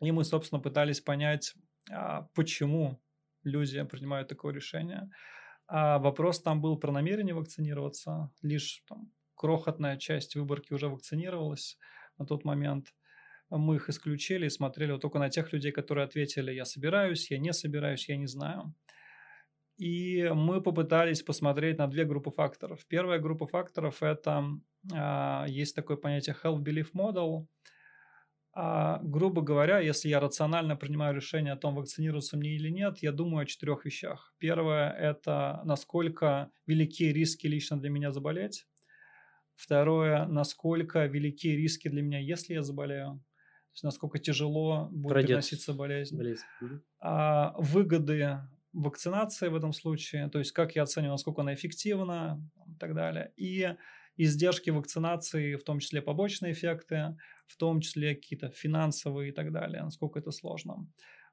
И 0.00 0.12
мы, 0.12 0.24
собственно, 0.24 0.60
пытались 0.60 1.00
понять, 1.00 1.54
а, 1.90 2.28
почему 2.34 3.00
люди 3.42 3.82
принимают 3.82 4.28
такое 4.28 4.54
решение. 4.54 5.10
А 5.66 5.98
вопрос 5.98 6.40
там 6.40 6.60
был 6.60 6.78
про 6.78 6.92
намерение 6.92 7.34
вакцинироваться. 7.34 8.30
Лишь 8.42 8.82
там, 8.88 9.12
крохотная 9.34 9.96
часть 9.96 10.36
выборки 10.36 10.72
уже 10.72 10.88
вакцинировалась 10.88 11.78
на 12.16 12.26
тот 12.26 12.44
момент. 12.44 12.94
Мы 13.50 13.76
их 13.76 13.88
исключили 13.88 14.46
и 14.46 14.50
смотрели 14.50 14.92
вот 14.92 15.00
только 15.00 15.18
на 15.18 15.30
тех 15.30 15.52
людей, 15.52 15.72
которые 15.72 16.04
ответили 16.04 16.52
«я 16.52 16.64
собираюсь», 16.64 17.30
«я 17.30 17.38
не 17.38 17.52
собираюсь», 17.52 18.08
«я 18.08 18.16
не 18.16 18.26
знаю». 18.26 18.74
И 19.78 20.28
мы 20.34 20.60
попытались 20.60 21.22
посмотреть 21.22 21.78
на 21.78 21.86
две 21.86 22.04
группы 22.04 22.32
факторов. 22.32 22.84
Первая 22.88 23.20
группа 23.20 23.46
факторов– 23.46 23.98
это 24.02 24.44
а, 24.92 25.46
есть 25.48 25.76
такое 25.76 25.96
понятие 25.96 26.34
health 26.42 26.64
belief 26.64 26.88
model. 26.94 27.46
А, 28.52 28.98
грубо 29.04 29.40
говоря, 29.40 29.78
если 29.78 30.08
я 30.08 30.18
рационально 30.18 30.74
принимаю 30.74 31.14
решение 31.14 31.52
о 31.52 31.56
том, 31.56 31.76
вакцинироваться 31.76 32.36
мне 32.36 32.56
или 32.56 32.70
нет, 32.70 32.98
я 33.02 33.12
думаю 33.12 33.42
о 33.42 33.46
четырех 33.46 33.84
вещах. 33.84 34.34
Первое– 34.38 34.90
это 34.98 35.60
насколько 35.64 36.50
велики 36.66 37.12
риски 37.12 37.46
лично 37.46 37.78
для 37.78 37.90
меня 37.90 38.10
заболеть. 38.10 38.66
Второе– 39.54 40.26
насколько 40.26 41.06
велики 41.06 41.54
риски 41.56 41.86
для 41.86 42.02
меня, 42.02 42.18
если 42.18 42.54
я 42.54 42.64
заболею. 42.64 43.22
То 43.68 43.74
есть 43.74 43.84
насколько 43.84 44.18
тяжело 44.18 44.88
будет 44.90 45.12
Пройдет 45.12 45.28
переноситься 45.28 45.72
болезнь. 45.72 46.16
болезнь. 46.16 46.42
А, 46.98 47.54
выгоды 47.58 48.40
вакцинации 48.72 49.48
в 49.48 49.56
этом 49.56 49.72
случае, 49.72 50.28
то 50.28 50.38
есть 50.38 50.52
как 50.52 50.76
я 50.76 50.82
оцениваю, 50.82 51.12
насколько 51.12 51.42
она 51.42 51.54
эффективна 51.54 52.42
и 52.66 52.74
так 52.74 52.94
далее. 52.94 53.32
И 53.36 53.74
издержки 54.16 54.70
вакцинации, 54.70 55.54
в 55.54 55.64
том 55.64 55.78
числе 55.78 56.02
побочные 56.02 56.52
эффекты, 56.52 57.16
в 57.46 57.56
том 57.56 57.80
числе 57.80 58.14
какие-то 58.14 58.50
финансовые 58.50 59.30
и 59.30 59.32
так 59.32 59.52
далее, 59.52 59.82
насколько 59.82 60.18
это 60.18 60.32
сложно. 60.32 60.86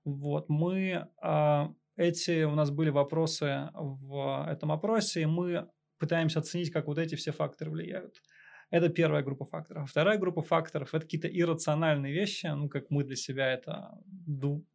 Вот, 0.05 0.49
мы, 0.49 1.07
а, 1.21 1.73
эти, 1.97 2.43
у 2.43 2.55
нас 2.55 2.69
были 2.69 2.91
вопросы 2.91 3.69
в 3.73 4.47
этом 4.47 4.71
опросе, 4.71 5.23
и 5.23 5.25
мы 5.25 5.67
пытаемся 5.97 6.39
оценить, 6.39 6.71
как 6.71 6.85
вот 6.87 6.99
эти 6.99 7.15
все 7.15 7.31
факторы 7.31 7.71
влияют. 7.71 8.21
Это 8.69 8.89
первая 8.89 9.23
группа 9.23 9.45
факторов. 9.45 9.89
Вторая 9.89 10.17
группа 10.17 10.41
факторов– 10.41 10.89
это 10.93 11.05
какие-то 11.05 11.27
иррациональные 11.27 12.13
вещи, 12.13 12.47
ну, 12.47 12.69
как 12.69 12.89
мы 12.89 13.03
для 13.03 13.15
себя 13.15 13.51
это 13.51 13.97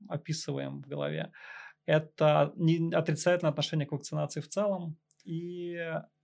описываем 0.08 0.82
в 0.82 0.88
голове 0.88 1.32
это 1.90 2.54
отрицательное 2.92 3.50
отношение 3.50 3.86
к 3.86 3.92
вакцинации 3.92 4.40
в 4.40 4.48
целом. 4.48 4.96
И 5.24 5.76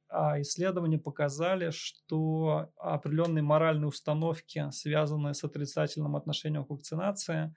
а, 0.09 0.41
исследования 0.41 0.99
показали, 0.99 1.71
что 1.71 2.73
определенные 2.77 3.43
моральные 3.43 3.89
установки, 3.89 4.71
связанные 4.71 5.35
с 5.35 5.43
отрицательным 5.43 6.15
отношением 6.15 6.65
к 6.65 6.71
вакцинации, 6.71 7.53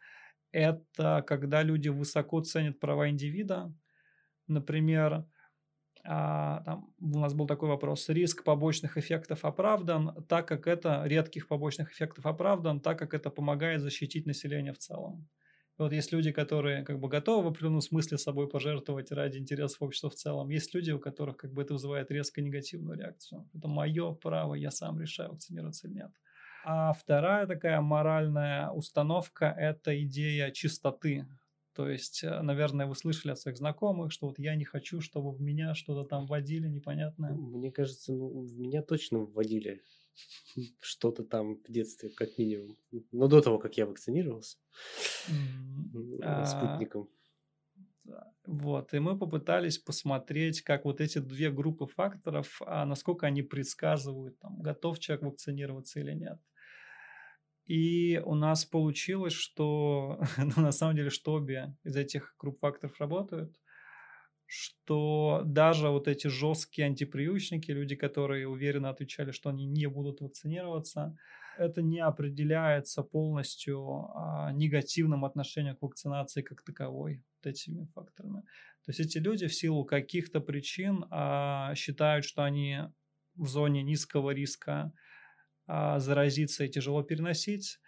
это 0.52 1.24
когда 1.28 1.62
люди 1.62 1.90
высоко 1.90 2.42
ценят 2.42 2.80
права 2.80 3.10
индивида. 3.10 3.72
Например, 4.48 5.28
а, 6.04 6.64
там 6.64 6.92
у 7.00 7.20
нас 7.20 7.36
был 7.36 7.46
такой 7.46 7.70
вопрос, 7.70 8.10
риск 8.10 8.44
побочных 8.44 8.98
эффектов 8.98 9.46
оправдан, 9.46 10.26
так 10.28 10.48
как 10.48 10.66
это, 10.66 11.04
редких 11.06 11.48
побочных 11.48 11.92
эффектов 11.92 12.26
оправдан, 12.26 12.80
так 12.80 12.98
как 12.98 13.14
это 13.14 13.30
помогает 13.30 13.82
защитить 13.82 14.26
население 14.26 14.74
в 14.74 14.80
целом 14.80 15.30
вот 15.84 15.94
есть 15.94 16.12
люди, 16.12 16.32
которые 16.32 16.84
как 16.84 17.00
бы 17.00 17.08
готовы 17.08 17.46
в 17.46 17.48
определенном 17.48 17.82
смысле 17.82 18.18
собой 18.18 18.50
пожертвовать 18.50 19.12
ради 19.12 19.38
интересов 19.38 19.82
общества 19.82 20.10
в 20.10 20.16
целом. 20.16 20.50
Есть 20.50 20.74
люди, 20.74 20.92
у 20.92 21.00
которых 21.00 21.38
как 21.38 21.54
бы 21.54 21.62
это 21.62 21.74
вызывает 21.74 22.12
резко 22.12 22.42
негативную 22.42 22.98
реакцию. 22.98 23.50
Это 23.54 23.68
мое 23.68 24.14
право, 24.14 24.56
я 24.56 24.72
сам 24.72 25.00
решаю, 25.00 25.32
вакцинироваться 25.32 25.88
или 25.88 25.96
нет. 25.96 26.12
А 26.66 26.94
вторая 26.94 27.48
такая 27.48 27.82
моральная 27.82 28.70
установка– 28.70 29.46
это 29.58 30.00
идея 30.04 30.52
чистоты. 30.52 31.26
То 31.74 31.88
есть, 31.88 32.24
э, 32.24 32.42
наверное, 32.42 32.86
вы 32.86 32.96
слышали 32.96 33.32
от 33.32 33.40
своих 33.40 33.58
знакомых, 33.58 34.12
что 34.12 34.28
вот 34.28 34.38
я 34.38 34.56
не 34.56 34.66
хочу, 34.66 35.00
чтобы 35.00 35.32
в 35.32 35.40
меня 35.42 35.74
что-то 35.76 36.04
там 36.04 36.26
вводили 36.26 36.68
непонятное. 36.68 37.32
Мне 37.32 37.72
кажется, 37.72 38.12
ну, 38.12 38.42
в 38.42 38.60
меня 38.60 38.82
точно 38.82 39.20
вводили 39.20 39.82
что-то 40.82 41.24
там 41.24 41.56
в 41.56 41.72
детстве, 41.72 42.10
как 42.10 42.38
минимум. 42.38 42.78
Но 43.12 43.28
до 43.28 43.42
того, 43.42 43.60
как 43.60 43.78
я 43.78 43.86
вакцинировался 43.86 44.58
mm-hmm. 45.30 46.46
спутником. 46.46 47.10
Вот, 48.46 48.94
и 48.94 49.00
мы 49.00 49.18
попытались 49.18 49.78
посмотреть, 49.78 50.62
как 50.62 50.86
вот 50.86 51.02
эти 51.02 51.20
две 51.20 51.52
группы 51.52 51.86
факторов, 51.86 52.60
а 52.66 52.86
насколько 52.86 53.28
они 53.28 53.44
предсказывают, 53.44 54.40
там, 54.40 54.60
готов 54.62 54.98
человек 54.98 55.24
вакцинироваться 55.26 56.00
или 56.00 56.14
нет. 56.14 56.40
И 57.70 58.20
у 58.26 58.34
нас 58.34 58.66
получилось, 58.66 59.34
что 59.34 60.20
ну, 60.38 60.52
на 60.64 60.72
самом 60.72 60.96
деле, 60.96 61.12
что 61.12 61.34
обе 61.34 61.78
из 61.84 61.96
этих 61.96 62.36
групп 62.40 62.60
факторов 62.60 63.00
работают. 63.00 63.56
Что 64.52 65.44
даже 65.46 65.90
вот 65.90 66.08
эти 66.08 66.26
жесткие 66.26 66.88
антиприучники, 66.88 67.70
люди, 67.70 67.96
которые 67.96 68.48
уверенно 68.48 68.90
отвечали, 68.90 69.30
что 69.30 69.52
они 69.52 69.68
не 69.68 69.86
будут 69.88 70.22
вакцинироваться, 70.22 71.16
это 71.56 71.84
не 71.84 72.00
определяется 72.00 73.04
полностью 73.04 74.10
а, 74.16 74.52
негативным 74.52 75.24
отношением 75.24 75.76
к 75.76 75.84
вакцинации 75.84 76.42
как 76.42 76.64
таковой, 76.64 77.24
вот 77.38 77.52
этими 77.52 77.86
факторами. 77.94 78.42
То 78.86 78.90
есть 78.90 79.00
эти 79.02 79.20
люди 79.20 79.46
в 79.46 79.54
силу 79.54 79.86
каких-то 79.86 80.40
причин 80.40 81.06
а, 81.12 81.76
считают, 81.76 82.26
что 82.26 82.44
они 82.44 82.80
в 83.36 83.48
зоне 83.48 83.84
низкого 83.84 84.32
риска 84.32 84.92
а, 85.68 86.00
заразиться 86.00 86.64
и 86.64 86.70
тяжело 86.70 87.04
переносить, 87.04 87.80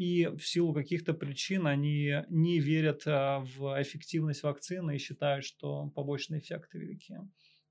и 0.00 0.28
в 0.28 0.46
силу 0.46 0.72
каких-то 0.72 1.12
причин 1.12 1.66
они 1.66 2.24
не 2.30 2.58
верят 2.58 3.02
а, 3.04 3.40
в 3.40 3.82
эффективность 3.82 4.42
вакцины 4.42 4.96
и 4.96 4.98
считают, 4.98 5.44
что 5.44 5.90
побочные 5.94 6.40
эффекты 6.40 6.78
велики. 6.78 7.18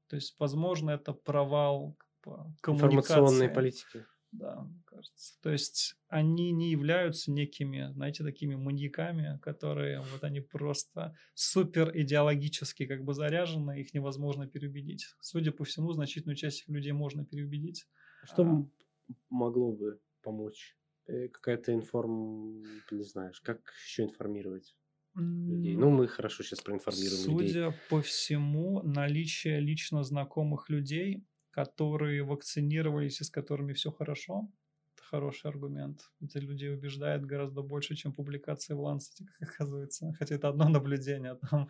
То 0.08 0.16
есть, 0.16 0.36
возможно, 0.38 0.92
это 0.92 1.12
провал 1.12 1.98
информационной 2.68 3.50
политики. 3.50 4.06
Да, 4.32 4.68
кажется. 4.86 5.42
То 5.42 5.50
есть 5.50 5.96
они 6.08 6.52
не 6.52 6.70
являются 6.70 7.32
некими, 7.32 7.92
знаете, 7.94 8.24
такими 8.24 8.54
маньяками, 8.54 9.40
которые 9.42 10.02
вот 10.02 10.24
они 10.24 10.40
просто 10.40 11.16
супер 11.34 11.90
идеологически 11.98 12.86
как 12.86 13.04
бы 13.04 13.16
заряжены, 13.16 13.82
их 13.82 13.96
невозможно 13.96 14.46
переубедить. 14.48 15.16
Судя 15.20 15.52
по 15.52 15.64
всему, 15.64 15.94
значительную 15.94 16.36
часть 16.36 16.68
людей 16.70 16.92
можно 16.92 17.26
переубедить. 17.26 17.88
Что 18.24 18.44
а... 18.44 18.66
могло 19.32 19.72
бы 19.72 20.00
помочь? 20.22 20.79
Э, 21.10 21.28
какая-то 21.28 21.74
информ... 21.74 22.64
Не 22.92 23.04
знаешь, 23.04 23.42
как 23.42 23.60
еще 23.86 24.04
информировать? 24.04 24.76
людей. 25.16 25.76
Ну, 25.76 25.90
мы 25.90 26.08
хорошо 26.08 26.44
сейчас 26.44 26.62
проинформируем 26.62 27.22
Судя 27.24 27.32
людей. 27.32 27.48
Судя 27.54 27.76
по 27.90 28.02
всему, 28.02 28.82
наличие 28.84 29.60
лично 29.60 30.04
знакомых 30.04 30.70
людей, 30.70 31.26
которые 31.52 32.24
вакцинировались 32.24 33.22
и 33.22 33.24
с 33.24 33.30
которыми 33.30 33.74
все 33.74 33.92
хорошо, 33.92 34.50
это 34.96 35.04
хороший 35.04 35.50
аргумент. 35.50 36.02
Это 36.22 36.40
людей 36.40 36.72
убеждает 36.74 37.26
гораздо 37.26 37.64
больше, 37.64 37.96
чем 37.96 38.14
публикации 38.14 38.76
в 38.76 38.82
Lancet, 38.82 39.26
как 39.40 39.50
оказывается. 39.50 40.14
Хотя 40.20 40.36
это 40.36 40.50
одно 40.50 40.70
наблюдение 40.70 41.36
там. 41.50 41.68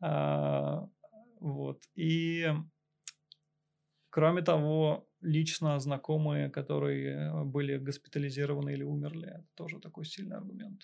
А, 0.00 0.88
вот. 1.40 1.82
И 1.94 2.48
кроме 4.10 4.42
того, 4.42 5.08
лично 5.22 5.78
знакомые, 5.80 6.50
которые 6.50 7.30
э, 7.30 7.44
были 7.44 7.78
госпитализированы 7.78 8.72
или 8.72 8.82
умерли. 8.82 9.28
Это 9.28 9.46
тоже 9.54 9.80
такой 9.80 10.04
сильный 10.04 10.36
аргумент. 10.36 10.80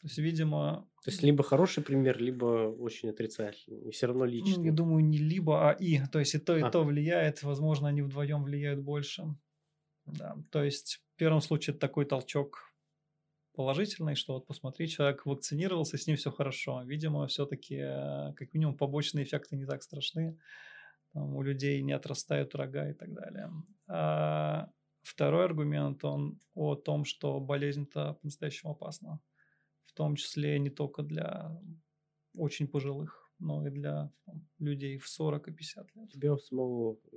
То 0.00 0.08
есть, 0.08 0.18
видимо... 0.18 0.88
То 1.04 1.10
есть, 1.10 1.22
либо 1.22 1.44
хороший 1.44 1.82
пример, 1.82 2.20
либо 2.20 2.74
очень 2.78 3.10
отрицательный. 3.10 3.88
И 3.88 3.90
все 3.92 4.06
равно 4.06 4.24
личный. 4.24 4.66
Я 4.66 4.72
думаю, 4.72 5.04
не 5.04 5.18
либо, 5.18 5.70
а 5.70 5.72
и. 5.72 6.00
То 6.06 6.18
есть, 6.18 6.34
и 6.34 6.38
то, 6.38 6.56
и 6.56 6.62
а. 6.62 6.70
то 6.70 6.82
влияет. 6.82 7.42
Возможно, 7.44 7.88
они 7.88 8.02
вдвоем 8.02 8.42
влияют 8.42 8.80
больше. 8.80 9.24
Да. 10.04 10.36
То 10.50 10.64
есть, 10.64 11.00
в 11.14 11.18
первом 11.18 11.40
случае, 11.40 11.76
такой 11.76 12.04
толчок 12.04 12.72
положительный, 13.54 14.16
что 14.16 14.34
вот 14.34 14.46
посмотри, 14.46 14.88
человек 14.88 15.24
вакцинировался, 15.24 15.98
с 15.98 16.06
ним 16.06 16.16
все 16.16 16.32
хорошо. 16.32 16.82
Видимо, 16.84 17.26
все-таки, 17.28 17.76
э, 17.76 18.32
как 18.34 18.52
минимум, 18.54 18.76
побочные 18.76 19.24
эффекты 19.24 19.56
не 19.56 19.66
так 19.66 19.82
страшны 19.82 20.36
там, 21.12 21.36
у 21.36 21.42
людей 21.42 21.82
не 21.82 21.92
отрастают 21.92 22.54
рога 22.54 22.90
и 22.90 22.94
так 22.94 23.12
далее. 23.12 23.50
А 23.88 24.70
второй 25.02 25.44
аргумент, 25.44 26.04
он 26.04 26.40
о 26.54 26.74
том, 26.74 27.04
что 27.04 27.40
болезнь-то 27.40 28.14
по-настоящему 28.14 28.72
опасна. 28.72 29.20
В 29.84 29.92
том 29.92 30.16
числе 30.16 30.58
не 30.58 30.70
только 30.70 31.02
для 31.02 31.60
очень 32.34 32.66
пожилых, 32.66 33.30
но 33.38 33.66
и 33.66 33.70
для 33.70 34.10
там, 34.24 34.48
людей 34.58 34.96
в 34.96 35.06
40 35.08 35.48
и 35.48 35.52
50 35.52 35.96
лет. 35.96 36.04
У 36.04 36.08
тебя 36.08 36.32
у 36.32 36.38
самого 36.38 36.98
э, 37.12 37.16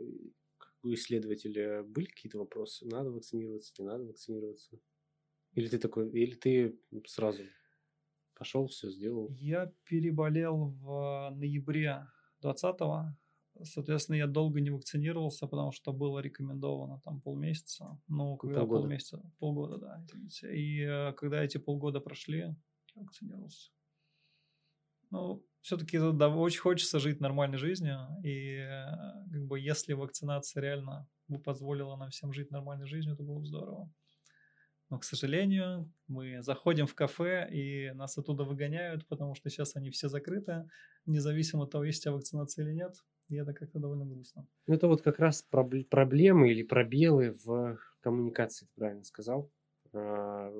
как 0.57 0.73
у 0.83 0.93
исследователя 0.93 1.83
были 1.83 2.05
какие-то 2.05 2.39
вопросы? 2.39 2.85
Надо 2.85 3.11
вакцинироваться, 3.11 3.73
не 3.77 3.85
надо 3.85 4.03
вакцинироваться? 4.03 4.77
Или 5.53 5.69
ты 5.69 5.77
такой, 5.77 6.09
или 6.09 6.35
ты 6.35 6.77
сразу 7.05 7.43
пошел, 8.33 8.67
все 8.67 8.89
сделал? 8.89 9.29
Я 9.39 9.71
переболел 9.85 10.75
в 10.81 11.29
ноябре 11.33 12.07
20-го, 12.41 13.15
Соответственно, 13.63 14.17
я 14.17 14.27
долго 14.27 14.59
не 14.59 14.69
вакцинировался, 14.69 15.47
потому 15.47 15.71
что 15.71 15.93
было 15.93 16.19
рекомендовано 16.19 16.99
там 17.03 17.21
полмесяца. 17.21 17.99
Ну, 18.07 18.37
когда 18.37 18.59
полгода. 18.59 18.81
полмесяца, 18.81 19.31
полгода, 19.39 19.77
да, 19.77 20.03
извините. 20.05 20.55
И 20.55 20.81
э, 20.81 21.13
когда 21.13 21.43
эти 21.43 21.57
полгода 21.57 21.99
прошли, 21.99 22.39
я 22.39 22.55
вакцинировался. 22.95 23.71
Ну, 25.11 25.45
все-таки 25.61 25.97
да, 26.13 26.29
очень 26.29 26.59
хочется 26.59 26.99
жить 26.99 27.21
нормальной 27.21 27.57
жизнью. 27.57 28.07
И 28.23 28.57
э, 28.57 28.85
как 29.31 29.45
бы 29.45 29.59
если 29.59 29.93
вакцинация 29.93 30.61
реально 30.61 31.07
бы 31.27 31.39
позволила 31.39 31.95
нам 31.95 32.09
всем 32.09 32.33
жить 32.33 32.51
нормальной 32.51 32.87
жизнью, 32.87 33.13
это 33.13 33.23
было 33.23 33.39
бы 33.39 33.45
здорово. 33.45 33.91
Но, 34.89 34.99
к 34.99 35.03
сожалению, 35.03 35.91
мы 36.07 36.43
заходим 36.43 36.85
в 36.85 36.93
кафе, 36.93 37.49
и 37.51 37.91
нас 37.93 38.17
оттуда 38.17 38.43
выгоняют, 38.43 39.07
потому 39.07 39.33
что 39.33 39.49
сейчас 39.49 39.75
они 39.75 39.89
все 39.89 40.09
закрыты, 40.09 40.69
независимо 41.07 41.63
от 41.63 41.71
того, 41.71 41.85
есть 41.85 42.01
у 42.01 42.03
тебя 42.03 42.13
вакцинация 42.13 42.65
или 42.65 42.73
нет. 42.73 42.95
И 43.29 43.35
это 43.35 43.53
как-то 43.53 43.79
довольно 43.79 44.05
грустно. 44.05 44.47
Ну, 44.67 44.75
это 44.75 44.87
вот 44.87 45.01
как 45.01 45.19
раз 45.19 45.41
проблемы 45.41 46.51
или 46.51 46.63
пробелы 46.63 47.35
в 47.43 47.77
коммуникации, 48.01 48.65
ты 48.65 48.71
правильно 48.75 49.03
сказал. 49.03 49.51
А, 49.93 50.51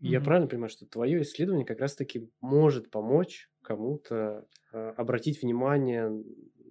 я 0.00 0.18
mm-hmm. 0.18 0.24
правильно 0.24 0.48
понимаю, 0.48 0.70
что 0.70 0.86
твое 0.86 1.22
исследование 1.22 1.64
как 1.64 1.80
раз-таки 1.80 2.28
может 2.40 2.90
помочь 2.90 3.48
кому-то 3.62 4.46
а, 4.72 4.90
обратить 4.96 5.42
внимание 5.42 6.10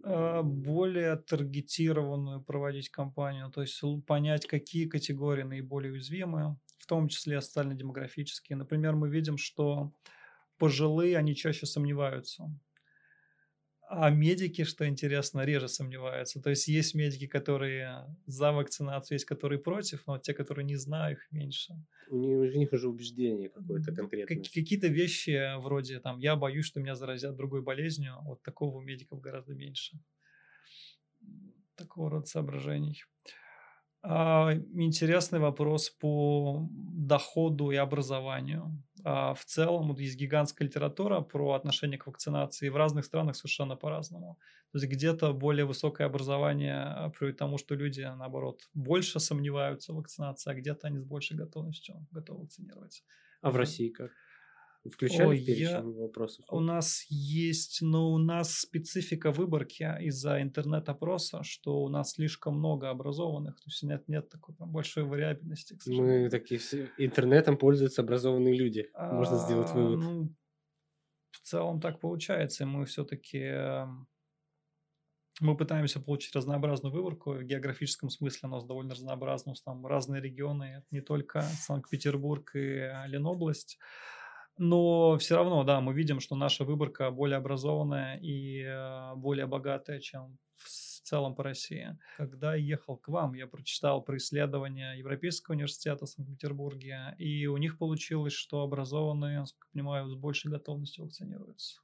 а, 0.03 0.43
более 0.43 1.15
таргетированную 1.15 2.43
проводить 2.43 2.89
кампанию, 2.89 3.49
то 3.51 3.61
есть 3.61 3.81
понять, 4.05 4.45
какие 4.45 4.85
категории 4.85 5.43
наиболее 5.43 5.93
уязвимы, 5.93 6.57
в 6.77 6.85
том 6.85 7.07
числе 7.07 7.41
социально-демографические. 7.41 8.57
Например, 8.57 8.95
мы 8.95 9.09
видим, 9.09 9.37
что 9.37 9.91
пожилые, 10.59 11.17
они 11.17 11.35
чаще 11.35 11.65
сомневаются. 11.65 12.51
А 13.97 14.09
медики, 14.09 14.65
что 14.65 14.85
интересно, 14.85 15.45
реже 15.45 15.69
сомневаются. 15.69 16.41
То 16.41 16.49
есть 16.49 16.67
есть 16.67 16.95
медики, 16.95 17.27
которые 17.27 18.13
за 18.25 18.51
вакцинацию, 18.51 19.15
есть 19.15 19.25
которые 19.25 19.59
против, 19.59 20.05
но 20.05 20.17
те, 20.17 20.33
которые 20.33 20.65
не 20.65 20.75
знают, 20.75 21.17
их 21.17 21.31
меньше. 21.31 21.73
У 22.09 22.43
них, 22.43 22.73
уже 22.73 22.89
убеждение 22.89 23.49
какое-то 23.49 23.93
конкретное. 23.93 24.37
Как, 24.37 24.51
какие-то 24.51 24.87
вещи 24.87 25.57
вроде 25.61 25.99
там 25.99 26.19
«я 26.19 26.35
боюсь, 26.35 26.65
что 26.65 26.81
меня 26.81 26.95
заразят 26.95 27.37
другой 27.37 27.61
болезнью», 27.61 28.15
вот 28.23 28.43
такого 28.43 28.77
у 28.77 28.81
медиков 28.81 29.21
гораздо 29.21 29.53
меньше. 29.53 29.97
Такого 31.75 32.09
рода 32.09 32.25
соображений. 32.25 33.03
А, 34.01 34.53
интересный 34.73 35.39
вопрос 35.39 35.89
по 35.89 36.67
доходу 36.71 37.71
и 37.71 37.77
образованию. 37.77 38.83
А, 39.07 39.35
в 39.35 39.45
целом 39.45 39.93
есть 39.95 40.17
гигантская 40.17 40.67
литература 40.67 41.21
про 41.21 41.53
отношение 41.53 41.99
к 41.99 42.07
вакцинации. 42.07 42.69
В 42.69 42.75
разных 42.75 43.05
странах 43.05 43.35
совершенно 43.35 43.75
по-разному. 43.75 44.39
То 44.71 44.79
есть 44.79 44.91
где-то 44.91 45.31
более 45.31 45.65
высокое 45.65 46.07
образование 46.07 47.11
приводит 47.15 47.35
к 47.35 47.39
тому, 47.39 47.59
что 47.59 47.75
люди, 47.75 48.01
наоборот, 48.01 48.67
больше 48.73 49.19
сомневаются 49.19 49.93
в 49.93 49.97
вакцинации, 49.97 50.49
а 50.49 50.55
где-то 50.55 50.87
они 50.87 50.97
с 50.97 51.03
большей 51.03 51.37
готовностью 51.37 52.07
готовы 52.09 52.41
вакцинировать. 52.41 53.03
А 53.41 53.51
в 53.51 53.55
России 53.57 53.89
как? 53.89 54.11
Включали 54.91 55.27
Ой, 55.27 55.39
перечень 55.39 55.63
я... 55.63 55.81
вопросов? 55.81 56.45
У 56.49 56.59
нас 56.59 57.05
есть, 57.09 57.81
но 57.81 58.11
у 58.11 58.17
нас 58.17 58.59
специфика 58.59 59.31
выборки 59.31 59.83
из-за 60.01 60.41
интернет-опроса, 60.41 61.43
что 61.43 61.81
у 61.81 61.89
нас 61.89 62.11
слишком 62.11 62.57
много 62.57 62.89
образованных, 62.89 63.55
то 63.55 63.67
есть 63.67 63.81
нет, 63.83 64.07
нет 64.07 64.29
такой 64.29 64.55
там, 64.55 64.71
большой 64.71 65.03
вариабельности. 65.03 65.77
Мы 65.87 66.29
такие 66.29 66.59
все, 66.59 66.89
интернетом 66.97 67.57
пользуются 67.57 68.01
образованные 68.01 68.55
люди, 68.55 68.89
можно 68.93 69.37
сделать 69.37 69.69
а, 69.71 69.73
вывод. 69.73 69.99
Ну, 69.99 70.35
в 71.31 71.39
целом 71.39 71.81
так 71.81 71.99
получается, 71.99 72.65
мы 72.65 72.85
все-таки 72.85 73.39
эм, 73.39 74.07
мы 75.41 75.57
пытаемся 75.57 75.99
получить 75.99 76.35
разнообразную 76.35 76.93
выборку. 76.93 77.33
В 77.33 77.43
географическом 77.43 78.09
смысле 78.09 78.47
у 78.47 78.51
нас 78.51 78.63
довольно 78.63 78.93
разнообразно. 78.93 79.49
У 79.49 79.53
нас 79.53 79.61
там 79.61 79.85
разные 79.85 80.21
регионы, 80.21 80.83
не 80.91 81.01
только 81.01 81.41
Санкт-Петербург 81.41 82.51
и 82.55 82.89
Ленобласть. 83.07 83.77
Но 84.57 85.17
все 85.17 85.35
равно, 85.35 85.63
да, 85.63 85.81
мы 85.81 85.93
видим, 85.93 86.19
что 86.19 86.35
наша 86.35 86.63
выборка 86.63 87.11
более 87.11 87.37
образованная 87.37 88.17
и 88.17 88.61
э, 88.61 89.15
более 89.15 89.47
богатая, 89.47 89.99
чем 89.99 90.37
в 90.55 90.69
целом 90.69 91.35
по 91.35 91.43
России. 91.43 91.97
Когда 92.17 92.55
я 92.55 92.63
ехал 92.63 92.97
к 92.97 93.09
вам, 93.09 93.33
я 93.33 93.47
прочитал 93.47 94.01
про 94.01 94.17
исследования 94.17 94.93
Европейского 94.93 95.55
университета 95.55 96.05
в 96.05 96.09
Санкт-Петербурге, 96.09 97.15
и 97.17 97.45
у 97.47 97.57
них 97.57 97.77
получилось, 97.77 98.33
что 98.33 98.61
образованные, 98.61 99.39
насколько 99.39 99.67
я 99.67 99.71
понимаю, 99.73 100.09
с 100.09 100.15
большей 100.15 100.49
готовностью 100.51 101.03
вакцинируются. 101.03 101.81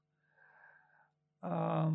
А 1.41 1.91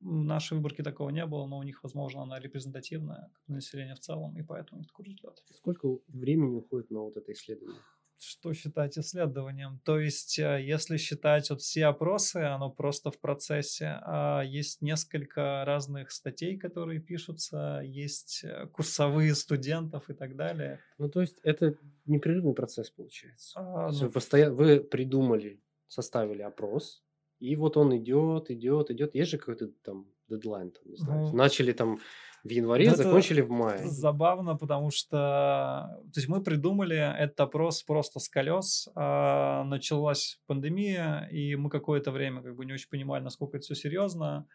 в 0.00 0.04
нашей 0.04 0.56
выборке 0.56 0.82
такого 0.82 1.10
не 1.10 1.26
было, 1.26 1.46
но 1.46 1.58
у 1.58 1.62
них, 1.62 1.82
возможно, 1.82 2.22
она 2.22 2.38
репрезентативная 2.38 3.30
как 3.34 3.48
население 3.48 3.94
в 3.94 4.00
целом, 4.00 4.36
и 4.38 4.42
поэтому 4.42 4.78
у 4.78 4.80
них 4.80 4.88
такой 4.88 5.06
результат. 5.06 5.42
Сколько 5.52 5.98
времени 6.08 6.56
уходит 6.56 6.90
на 6.90 7.00
вот 7.00 7.16
это 7.16 7.32
исследование? 7.32 7.80
Что 8.22 8.52
считать 8.52 8.98
исследованием? 8.98 9.80
То 9.84 9.98
есть, 9.98 10.38
э, 10.38 10.62
если 10.62 10.96
считать 10.96 11.50
вот 11.50 11.60
все 11.62 11.86
опросы, 11.86 12.36
оно 12.36 12.70
просто 12.70 13.10
в 13.10 13.18
процессе. 13.18 13.98
А 14.02 14.42
есть 14.42 14.82
несколько 14.82 15.64
разных 15.64 16.10
статей, 16.10 16.58
которые 16.58 17.00
пишутся, 17.00 17.80
есть 17.84 18.44
э, 18.44 18.66
курсовые 18.68 19.34
студентов 19.34 20.08
и 20.10 20.14
так 20.14 20.36
далее. 20.36 20.80
Ну, 20.98 21.08
то 21.08 21.20
есть, 21.20 21.38
это 21.42 21.74
непрерывный 22.06 22.54
процесс 22.54 22.90
получается. 22.90 23.58
А, 23.58 23.90
ну, 23.90 23.98
вы, 23.98 24.10
постоянно, 24.10 24.54
вы 24.54 24.80
придумали, 24.80 25.60
составили 25.88 26.42
опрос, 26.42 27.02
и 27.38 27.56
вот 27.56 27.76
он 27.76 27.96
идет, 27.96 28.50
идет, 28.50 28.90
идет. 28.90 29.14
Есть 29.14 29.30
же 29.30 29.38
какой-то 29.38 29.68
там 29.82 30.06
дедлайн, 30.28 30.70
там, 30.70 30.82
не 30.84 30.96
знаю. 30.96 31.20
Ну, 31.22 31.32
Начали 31.36 31.72
там 31.72 32.00
в 32.42 32.48
январе, 32.48 32.86
это 32.86 32.96
закончили 32.96 33.40
в 33.40 33.50
мае. 33.50 33.86
забавно, 33.86 34.56
потому 34.56 34.90
что 34.90 36.00
то 36.12 36.20
есть 36.20 36.28
мы 36.28 36.42
придумали 36.42 36.96
этот 36.96 37.40
опрос 37.40 37.82
просто 37.82 38.18
с 38.18 38.28
колес. 38.28 38.88
а, 38.94 39.64
началась 39.64 40.40
пандемия, 40.46 41.28
и 41.30 41.56
мы 41.56 41.70
какое-то 41.70 42.10
время 42.10 42.42
как 42.42 42.56
бы 42.56 42.64
не 42.64 42.72
очень 42.72 42.88
понимали, 42.88 43.22
насколько 43.22 43.56
это 43.56 43.64
все 43.64 43.74
серьезно. 43.74 44.46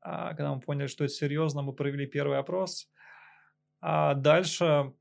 А 0.00 0.28
когда 0.34 0.54
мы 0.54 0.60
поняли, 0.60 0.86
что 0.86 1.04
это 1.04 1.12
серьезно, 1.12 1.62
мы 1.62 1.72
провели 1.72 2.06
первый 2.06 2.38
опрос. 2.38 2.88
А 3.80 4.14
дальше 4.14 4.92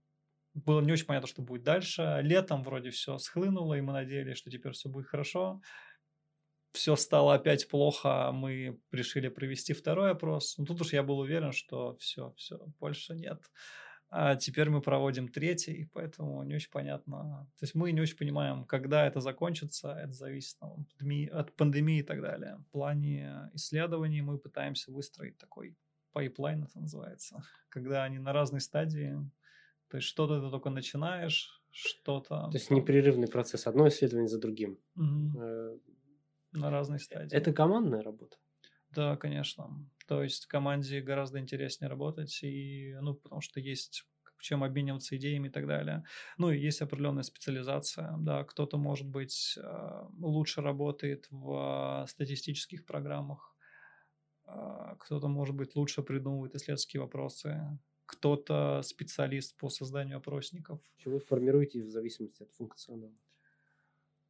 было 0.54 0.82
не 0.82 0.92
очень 0.92 1.06
понятно, 1.06 1.28
что 1.28 1.42
будет 1.42 1.64
дальше. 1.64 2.20
Летом 2.22 2.64
вроде 2.64 2.90
все 2.90 3.18
схлынуло, 3.18 3.74
и 3.76 3.82
мы 3.82 3.94
надеялись, 3.94 4.38
что 4.38 4.50
теперь 4.50 4.74
все 4.74 4.90
будет 4.90 5.08
хорошо. 5.08 5.62
Все 6.74 6.96
стало 6.96 7.36
опять 7.36 7.68
плохо, 7.68 8.32
мы 8.34 8.80
решили 8.92 9.30
провести 9.30 9.74
второй 9.74 10.12
опрос. 10.12 10.58
Ну, 10.58 10.66
тут 10.66 10.82
уж 10.82 10.94
я 10.94 11.04
был 11.04 11.20
уверен, 11.20 11.52
что 11.52 11.96
все, 12.00 12.34
все, 12.36 12.58
больше 12.80 13.16
нет. 13.16 13.40
А 14.16 14.36
теперь 14.36 14.70
мы 14.70 14.80
проводим 14.80 15.28
третий, 15.28 15.90
поэтому 15.92 16.44
не 16.44 16.54
очень 16.54 16.70
понятно. 16.70 17.48
То 17.58 17.64
есть 17.64 17.74
мы 17.74 17.92
не 17.92 18.02
очень 18.02 18.18
понимаем, 18.18 18.64
когда 18.66 19.08
это 19.08 19.22
закончится. 19.22 19.94
Это 19.94 20.14
зависит 20.14 20.60
там, 20.60 20.86
от, 21.32 21.56
пандемии, 21.56 22.00
и 22.00 22.04
так 22.04 22.22
далее. 22.22 22.58
В 22.68 22.72
плане 22.72 23.50
исследований 23.54 24.22
мы 24.22 24.38
пытаемся 24.38 24.92
выстроить 24.92 25.40
такой 25.40 25.76
pipeline, 26.12 26.64
это 26.64 26.80
называется, 26.80 27.44
когда 27.70 28.04
они 28.04 28.20
на 28.20 28.34
разной 28.34 28.62
стадии. 28.62 29.18
То 29.90 29.98
есть 29.98 30.08
что-то 30.08 30.42
ты 30.42 30.50
только 30.52 30.70
начинаешь, 30.70 31.64
что-то 31.72 32.50
То 32.52 32.58
есть 32.58 32.70
непрерывный 32.70 33.28
процесс, 33.28 33.66
одно 33.68 33.88
исследование 33.88 34.30
за 34.30 34.40
другим. 34.40 34.80
Э, 34.96 35.78
на 36.54 36.70
разной 36.70 37.00
стадии. 37.00 37.36
Это 37.36 37.54
командная 37.54 38.02
работа. 38.02 38.38
Да, 38.92 39.18
конечно. 39.18 39.90
То 40.08 40.24
есть 40.24 40.46
в 40.46 40.48
команде 40.48 41.02
гораздо 41.02 41.40
интереснее 41.40 41.90
работать, 41.90 42.44
и, 42.44 42.96
ну, 43.02 43.16
потому 43.16 43.42
что 43.42 43.60
есть 43.60 44.06
чем 44.44 44.64
обмениваться 44.64 45.16
идеями 45.16 45.48
и 45.48 45.52
так 45.52 45.66
далее. 45.68 46.04
Ну, 46.38 46.52
и 46.52 46.60
есть 46.60 46.82
определенная 46.82 47.24
специализация, 47.24 48.14
да, 48.20 48.44
кто-то, 48.44 48.78
может 48.78 49.08
быть, 49.08 49.58
а, 49.58 50.10
лучше 50.20 50.62
работает 50.62 51.28
в 51.32 52.06
статистических 52.10 52.86
программах, 52.86 53.56
а, 54.46 54.96
кто-то, 54.96 55.30
может 55.30 55.56
быть, 55.56 55.76
лучше 55.76 56.04
придумывает 56.04 56.56
исследовательские 56.56 57.02
вопросы, 57.02 57.80
кто-то 58.06 58.82
специалист 58.84 59.58
по 59.58 59.70
созданию 59.70 60.18
опросников. 60.18 60.82
Вы 61.06 61.20
формируете 61.20 61.82
в 61.82 61.90
зависимости 61.90 62.44
от 62.44 62.52
функционала. 62.52 63.16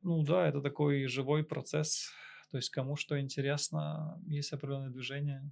Ну 0.03 0.21
да, 0.23 0.47
это 0.47 0.61
такой 0.61 1.07
живой 1.07 1.45
процесс. 1.45 2.11
То 2.51 2.57
есть 2.57 2.69
кому 2.69 2.97
что 2.97 3.19
интересно, 3.19 4.21
есть 4.27 4.51
определенное 4.51 4.89
движение, 4.89 5.49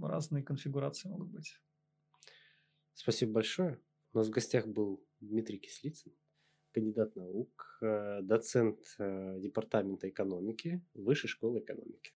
разные 0.00 0.44
конфигурации 0.44 1.08
могут 1.08 1.28
быть. 1.28 1.60
Спасибо 2.94 3.32
большое. 3.32 3.80
У 4.12 4.18
нас 4.18 4.28
в 4.28 4.30
гостях 4.30 4.66
был 4.66 5.04
Дмитрий 5.20 5.58
Кислицын, 5.58 6.12
кандидат 6.72 7.16
наук, 7.16 7.78
э, 7.82 8.20
доцент 8.22 8.78
э, 8.98 9.38
департамента 9.40 10.08
экономики 10.08 10.84
Высшей 10.94 11.28
школы 11.28 11.58
экономики. 11.58 12.00